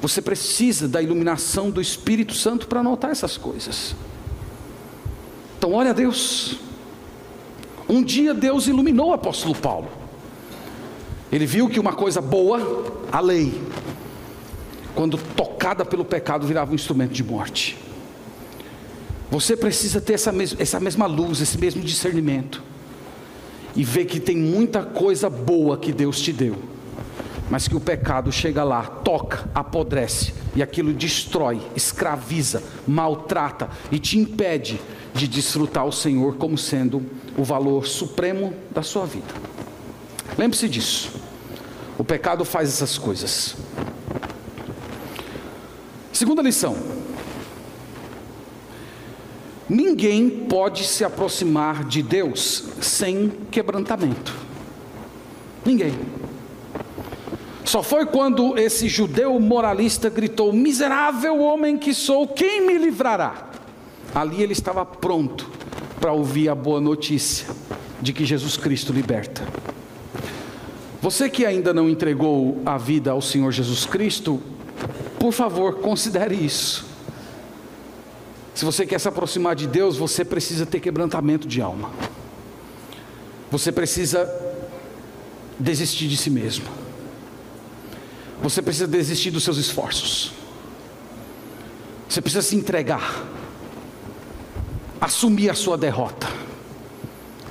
[0.00, 3.94] Você precisa da iluminação do Espírito Santo para notar essas coisas.
[5.58, 6.56] Então, olha Deus.
[7.88, 9.88] Um dia Deus iluminou o apóstolo Paulo.
[11.30, 13.60] Ele viu que uma coisa boa, a lei,
[14.94, 17.78] quando tocada pelo pecado, virava um instrumento de morte.
[19.30, 22.71] Você precisa ter essa, mes essa mesma luz, esse mesmo discernimento
[23.74, 26.56] e ver que tem muita coisa boa que Deus te deu,
[27.50, 34.18] mas que o pecado chega lá, toca, apodrece e aquilo destrói, escraviza, maltrata e te
[34.18, 34.80] impede
[35.14, 37.02] de desfrutar o Senhor como sendo
[37.36, 39.34] o valor supremo da sua vida.
[40.36, 41.10] Lembre-se disso.
[41.98, 43.54] O pecado faz essas coisas.
[46.12, 47.01] Segunda lição.
[49.72, 54.34] Ninguém pode se aproximar de Deus sem quebrantamento.
[55.64, 55.94] Ninguém.
[57.64, 63.48] Só foi quando esse judeu moralista gritou: Miserável homem que sou, quem me livrará?
[64.14, 65.50] Ali ele estava pronto
[65.98, 67.46] para ouvir a boa notícia
[67.98, 69.42] de que Jesus Cristo liberta.
[71.00, 74.38] Você que ainda não entregou a vida ao Senhor Jesus Cristo,
[75.18, 76.91] por favor, considere isso.
[78.54, 81.90] Se você quer se aproximar de Deus, você precisa ter quebrantamento de alma.
[83.50, 84.28] Você precisa
[85.58, 86.66] desistir de si mesmo.
[88.42, 90.32] Você precisa desistir dos seus esforços.
[92.08, 93.24] Você precisa se entregar.
[95.00, 96.41] Assumir a sua derrota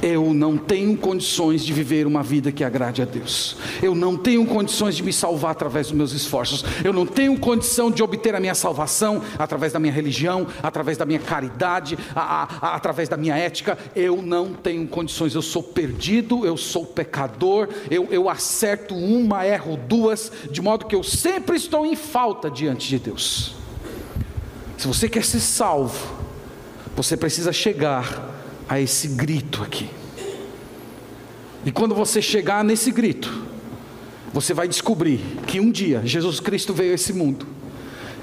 [0.02, 3.56] eu não tenho condições de viver uma vida que agrade a Deus.
[3.82, 6.66] Eu não tenho condições de me salvar através dos meus esforços.
[6.84, 11.06] Eu não tenho condição de obter a minha salvação através da minha religião, através da
[11.06, 13.78] minha caridade, a, a, a, através da minha ética.
[13.95, 15.36] Eu não tenho condições.
[15.36, 17.70] Eu sou perdido, eu sou pecador.
[17.89, 22.89] Eu, eu acerto uma, erro duas, de modo que eu sempre estou em falta diante
[22.89, 23.56] de Deus.
[24.78, 26.22] Se você quer ser salvo,
[26.95, 28.31] você precisa chegar
[28.72, 29.90] a esse grito aqui.
[31.66, 33.44] E quando você chegar nesse grito,
[34.34, 37.46] você vai descobrir que um dia Jesus Cristo veio a esse mundo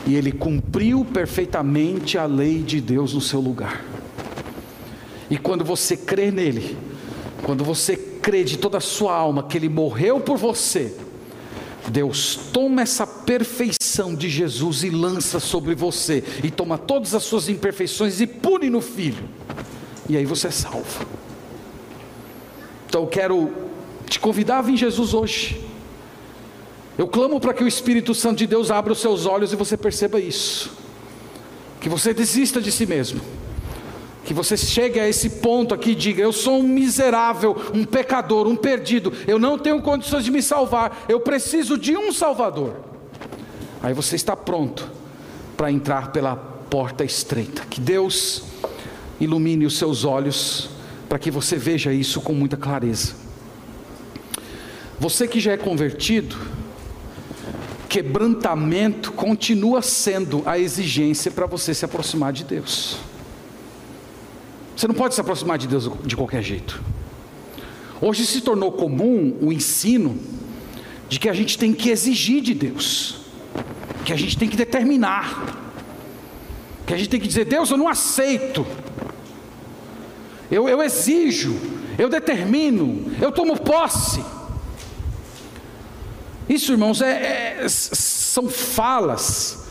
[0.07, 3.85] e ele cumpriu perfeitamente a lei de Deus no seu lugar.
[5.29, 6.79] E quando você crê nele,
[7.43, 10.97] quando você crê de toda a sua alma que ele morreu por você,
[11.91, 17.51] Deus toma essa perfeição de Jesus e lança sobre você, e toma todas as suas
[17.51, 19.29] imperfeições e pune no filho
[20.09, 21.07] e aí você é salvo.
[22.89, 23.53] Então eu quero
[24.09, 25.63] te convidar a vir Jesus hoje.
[26.97, 29.77] Eu clamo para que o Espírito Santo de Deus abra os seus olhos e você
[29.77, 30.73] perceba isso.
[31.81, 33.21] Que você desista de si mesmo.
[34.25, 38.49] Que você chegue a esse ponto aqui e diga: Eu sou um miserável, um pecador,
[38.49, 39.13] um perdido.
[39.27, 41.05] Eu não tenho condições de me salvar.
[41.09, 42.75] Eu preciso de um Salvador.
[43.83, 44.91] Aí você está pronto
[45.57, 47.63] para entrar pela porta estreita.
[47.71, 48.43] Que Deus
[49.21, 50.71] ilumine os seus olhos
[51.09, 53.15] para que você veja isso com muita clareza.
[55.01, 56.37] Você que já é convertido,
[57.89, 62.99] quebrantamento continua sendo a exigência para você se aproximar de Deus.
[64.77, 66.81] Você não pode se aproximar de Deus de qualquer jeito.
[68.01, 70.19] Hoje se tornou comum o ensino
[71.09, 73.23] de que a gente tem que exigir de Deus,
[74.05, 75.59] que a gente tem que determinar,
[76.87, 78.65] que a gente tem que dizer: Deus, eu não aceito
[80.51, 81.57] eu, eu exijo,
[81.99, 84.25] eu determino, eu tomo posse.
[86.49, 89.67] Isso, irmãos, é, é, são falas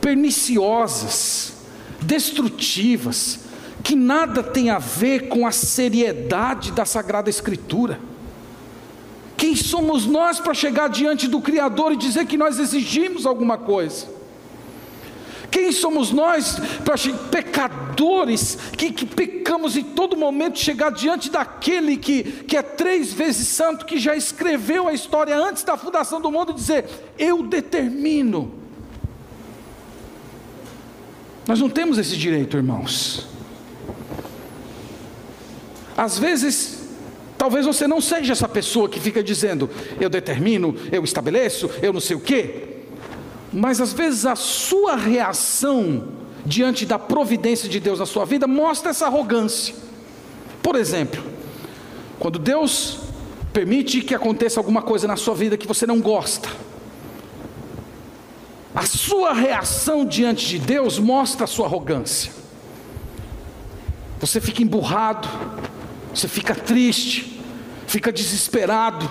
[0.00, 1.52] perniciosas,
[2.00, 3.40] destrutivas,
[3.82, 8.00] que nada tem a ver com a seriedade da Sagrada Escritura.
[9.36, 14.06] Quem somos nós para chegar diante do Criador e dizer que nós exigimos alguma coisa?
[15.54, 16.58] Quem somos nós
[17.30, 23.46] pecadores que, que pecamos em todo momento chegar diante daquele que, que é três vezes
[23.46, 26.86] santo, que já escreveu a história antes da fundação do mundo e dizer:
[27.16, 28.52] Eu determino.
[31.46, 33.24] Nós não temos esse direito, irmãos.
[35.96, 36.88] Às vezes,
[37.38, 42.00] talvez você não seja essa pessoa que fica dizendo: Eu determino, eu estabeleço, eu não
[42.00, 42.73] sei o quê
[43.54, 46.08] mas às vezes a sua reação
[46.44, 49.74] diante da providência de Deus na sua vida mostra essa arrogância.
[50.60, 51.22] Por exemplo,
[52.18, 52.98] quando Deus
[53.52, 56.48] permite que aconteça alguma coisa na sua vida que você não gosta,
[58.74, 62.32] a sua reação diante de Deus mostra a sua arrogância.
[64.18, 65.28] Você fica emburrado,
[66.12, 67.40] você fica triste,
[67.86, 69.08] fica desesperado,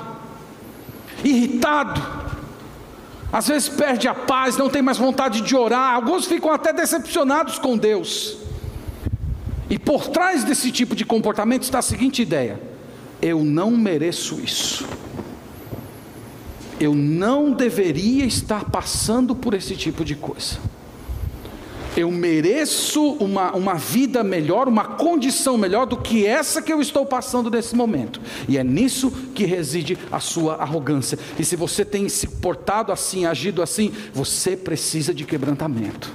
[1.23, 2.22] irritado,
[3.33, 7.57] às vezes perde a paz, não tem mais vontade de orar, alguns ficam até decepcionados
[7.57, 8.37] com Deus.
[9.71, 12.61] E por trás desse tipo de comportamento está a seguinte ideia:
[13.19, 14.87] eu não mereço isso.
[16.79, 20.59] Eu não deveria estar passando por esse tipo de coisa
[21.95, 27.05] eu mereço uma, uma vida melhor, uma condição melhor do que essa que eu estou
[27.05, 28.19] passando nesse momento.
[28.47, 31.17] E é nisso que reside a sua arrogância.
[31.37, 36.11] E se você tem se portado assim, agido assim, você precisa de quebrantamento.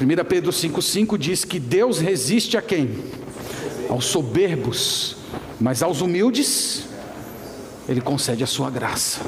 [0.00, 2.98] 1 Pedro 5,5 diz que Deus resiste a quem?
[3.88, 5.16] Aos soberbos,
[5.58, 6.84] mas aos humildes,
[7.88, 9.20] Ele concede a sua graça.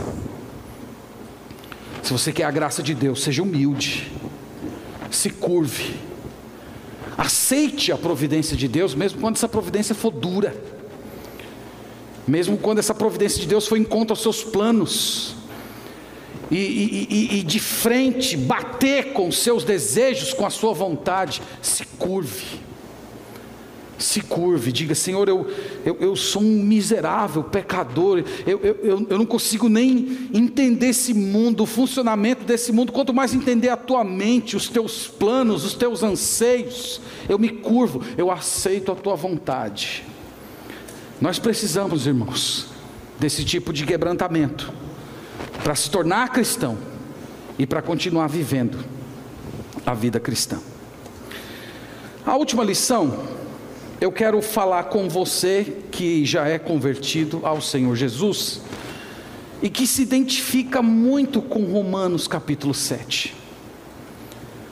[2.02, 4.17] Se você quer a graça de Deus, seja humilde
[5.10, 5.96] se curve,
[7.16, 10.54] aceite a providência de Deus, mesmo quando essa providência for dura,
[12.26, 15.34] mesmo quando essa providência de Deus for em conta aos seus planos,
[16.50, 21.42] e, e, e, e de frente bater com os seus desejos, com a sua vontade,
[21.60, 22.67] se curve
[23.98, 25.50] se curve, diga: Senhor, eu,
[25.84, 31.64] eu, eu sou um miserável pecador, eu, eu, eu não consigo nem entender esse mundo,
[31.64, 36.02] o funcionamento desse mundo, quanto mais entender a tua mente, os teus planos, os teus
[36.02, 37.00] anseios.
[37.28, 40.04] Eu me curvo, eu aceito a tua vontade.
[41.20, 42.68] Nós precisamos, irmãos,
[43.18, 44.72] desse tipo de quebrantamento,
[45.64, 46.78] para se tornar cristão
[47.58, 48.78] e para continuar vivendo
[49.84, 50.60] a vida cristã.
[52.24, 53.26] A última lição
[54.00, 58.60] eu quero falar com você que já é convertido ao Senhor Jesus
[59.60, 63.34] e que se identifica muito com Romanos capítulo 7.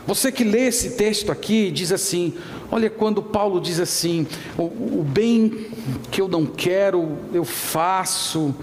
[0.07, 2.35] Você que lê esse texto aqui diz assim:
[2.71, 5.67] olha, quando Paulo diz assim, o, o bem
[6.13, 8.55] que eu não quero, eu faço,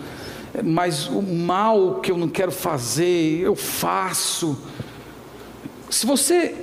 [0.64, 4.58] mas o mal que eu não quero fazer, eu faço.
[5.90, 6.56] Se você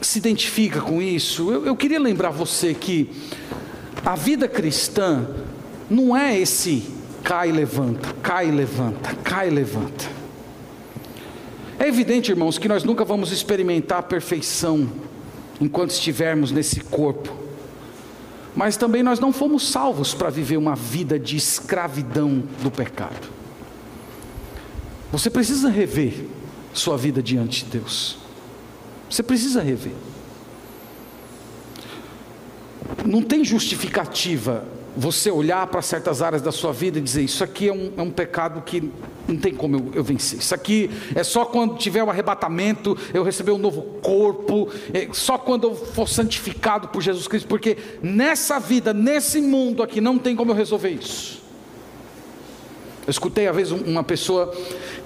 [0.00, 3.10] se identifica com isso, eu, eu queria lembrar você que
[4.04, 5.26] a vida cristã
[5.90, 6.84] não é esse
[7.22, 10.06] cai e levanta, cai e levanta, cai e levanta.
[11.78, 14.90] É evidente, irmãos, que nós nunca vamos experimentar a perfeição
[15.60, 17.32] enquanto estivermos nesse corpo.
[18.56, 23.28] Mas também nós não fomos salvos para viver uma vida de escravidão do pecado.
[25.12, 26.26] Você precisa rever
[26.72, 28.27] sua vida diante de Deus.
[29.08, 29.94] Você precisa rever.
[33.04, 34.64] Não tem justificativa
[34.96, 38.02] você olhar para certas áreas da sua vida e dizer: Isso aqui é um, é
[38.02, 38.90] um pecado que
[39.28, 40.40] não tem como eu, eu, vencer.
[40.40, 45.38] Isso aqui é só quando tiver o arrebatamento, eu receber um novo corpo, é só
[45.38, 50.34] quando eu for santificado por Jesus Cristo, porque nessa vida, nesse mundo aqui, não tem
[50.34, 51.42] como eu resolver isso.
[53.06, 54.54] Eu escutei a vez uma pessoa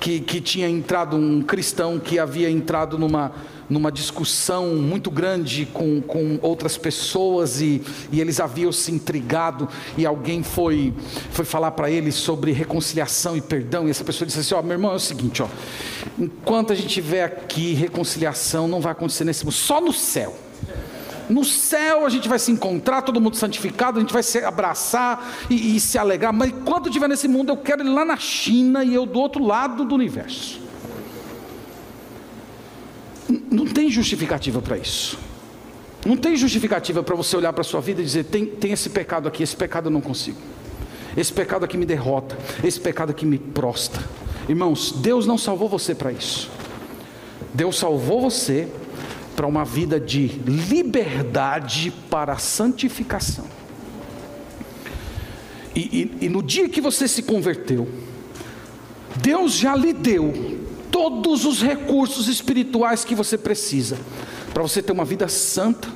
[0.01, 3.33] que, que tinha entrado, um cristão que havia entrado numa
[3.69, 10.05] numa discussão muito grande com, com outras pessoas e, e eles haviam se intrigado e
[10.05, 10.93] alguém foi,
[11.31, 14.63] foi falar para ele sobre reconciliação e perdão e essa pessoa disse assim, ó, oh,
[14.63, 15.49] meu irmão, é o seguinte, ó,
[16.19, 20.37] enquanto a gente tiver aqui reconciliação não vai acontecer nesse mundo, só no céu.
[21.29, 25.47] No céu a gente vai se encontrar, todo mundo santificado, a gente vai se abraçar
[25.49, 28.85] e, e se alegrar, mas enquanto estiver nesse mundo, eu quero ir lá na China
[28.85, 30.61] e eu do outro lado do universo.
[33.51, 35.19] Não tem justificativa para isso.
[36.05, 38.91] Não tem justificativa para você olhar para a sua vida e dizer: tem, tem esse
[38.91, 40.39] pecado aqui, esse pecado eu não consigo.
[41.17, 44.03] Esse pecado aqui me derrota, esse pecado aqui me prostra.
[44.49, 46.51] Irmãos, Deus não salvou você para isso.
[47.55, 48.67] Deus salvou você
[49.37, 53.47] para uma vida de liberdade para a santificação.
[55.75, 55.81] E,
[56.21, 57.89] e, e no dia que você se converteu,
[59.17, 60.62] Deus já lhe deu
[60.93, 63.99] todos os recursos espirituais que você precisa
[64.55, 65.89] para você ter uma vida santa,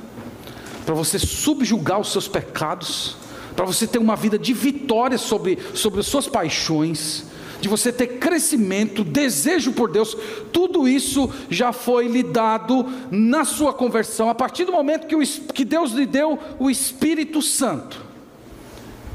[0.83, 3.15] para você subjugar os seus pecados,
[3.55, 7.25] para você ter uma vida de vitória sobre, sobre as suas paixões,
[7.61, 10.15] de você ter crescimento, desejo por Deus,
[10.51, 15.21] tudo isso já foi lhe dado na sua conversão, a partir do momento que, o,
[15.21, 18.05] que Deus lhe deu o Espírito Santo.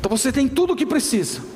[0.00, 1.51] Então você tem tudo o que precisa.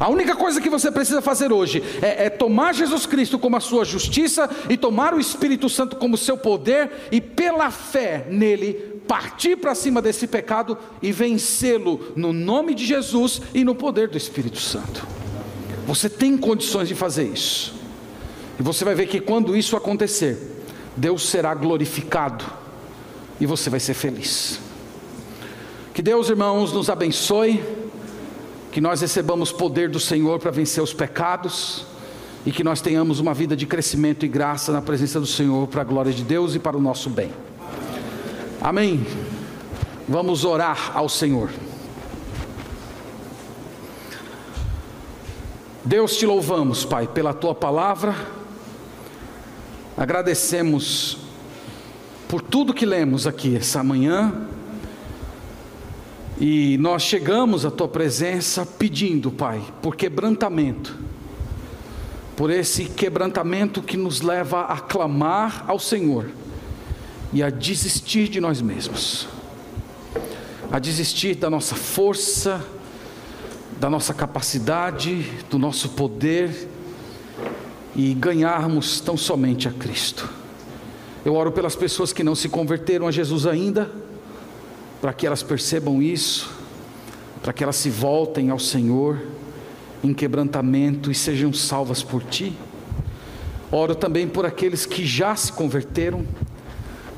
[0.00, 3.60] A única coisa que você precisa fazer hoje é, é, tomar Jesus Cristo como a
[3.60, 9.56] sua justiça e tomar o Espírito Santo como seu poder e pela fé nele partir
[9.56, 14.58] para cima desse pecado e vencê-lo no nome de Jesus e no poder do Espírito
[14.58, 15.06] Santo.
[15.86, 17.74] Você tem condições de fazer isso.
[18.58, 20.64] E você vai ver que quando isso acontecer,
[20.96, 22.42] Deus será glorificado
[23.38, 24.60] e você vai ser feliz.
[25.92, 27.62] Que Deus, irmãos, nos abençoe
[28.72, 31.84] que nós recebamos poder do Senhor para vencer os pecados
[32.46, 35.82] e que nós tenhamos uma vida de crescimento e graça na presença do Senhor para
[35.82, 37.30] a glória de Deus e para o nosso bem.
[38.60, 39.04] Amém.
[40.08, 41.50] Vamos orar ao Senhor.
[45.84, 48.14] Deus te louvamos, Pai, pela tua palavra.
[49.96, 51.18] Agradecemos
[52.28, 54.32] por tudo que lemos aqui essa manhã
[56.40, 60.96] e nós chegamos à tua presença pedindo, Pai, por quebrantamento,
[62.34, 66.30] por esse quebrantamento que nos leva a clamar ao Senhor
[67.30, 69.28] e a desistir de nós mesmos,
[70.72, 72.64] a desistir da nossa força,
[73.78, 76.68] da nossa capacidade, do nosso poder
[77.94, 80.26] e ganharmos tão somente a Cristo.
[81.22, 83.99] Eu oro pelas pessoas que não se converteram a Jesus ainda
[85.00, 86.50] para que elas percebam isso,
[87.42, 89.18] para que elas se voltem ao Senhor
[90.04, 92.52] em quebrantamento e sejam salvas por Ti.
[93.72, 96.26] Oro também por aqueles que já se converteram,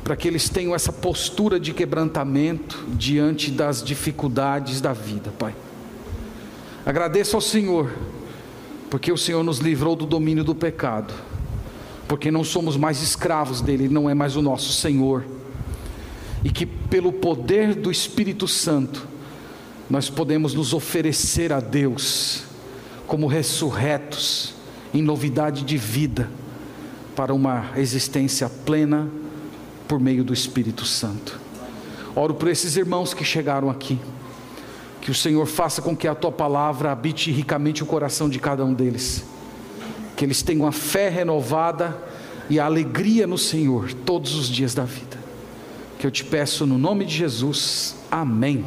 [0.05, 5.55] para que eles tenham essa postura de quebrantamento diante das dificuldades da vida, Pai.
[6.85, 7.91] Agradeço ao Senhor,
[8.91, 11.15] porque o Senhor nos livrou do domínio do pecado,
[12.07, 15.25] porque não somos mais escravos dele, ele não é mais o nosso Senhor
[16.45, 19.07] e que pelo poder do Espírito Santo
[19.89, 22.45] nós podemos nos oferecer a Deus
[23.07, 24.55] como ressurretos
[24.95, 26.31] em novidade de vida
[27.15, 29.09] para uma existência plena
[29.87, 31.39] por meio do Espírito Santo.
[32.17, 33.99] Oro por esses irmãos que chegaram aqui.
[35.01, 38.65] Que o Senhor faça com que a tua palavra habite ricamente o coração de cada
[38.65, 39.25] um deles.
[40.17, 42.03] Que eles tenham a fé renovada
[42.49, 45.22] e a alegria no Senhor todos os dias da vida
[46.03, 47.95] que eu te peço no nome de Jesus.
[48.11, 48.65] Amém.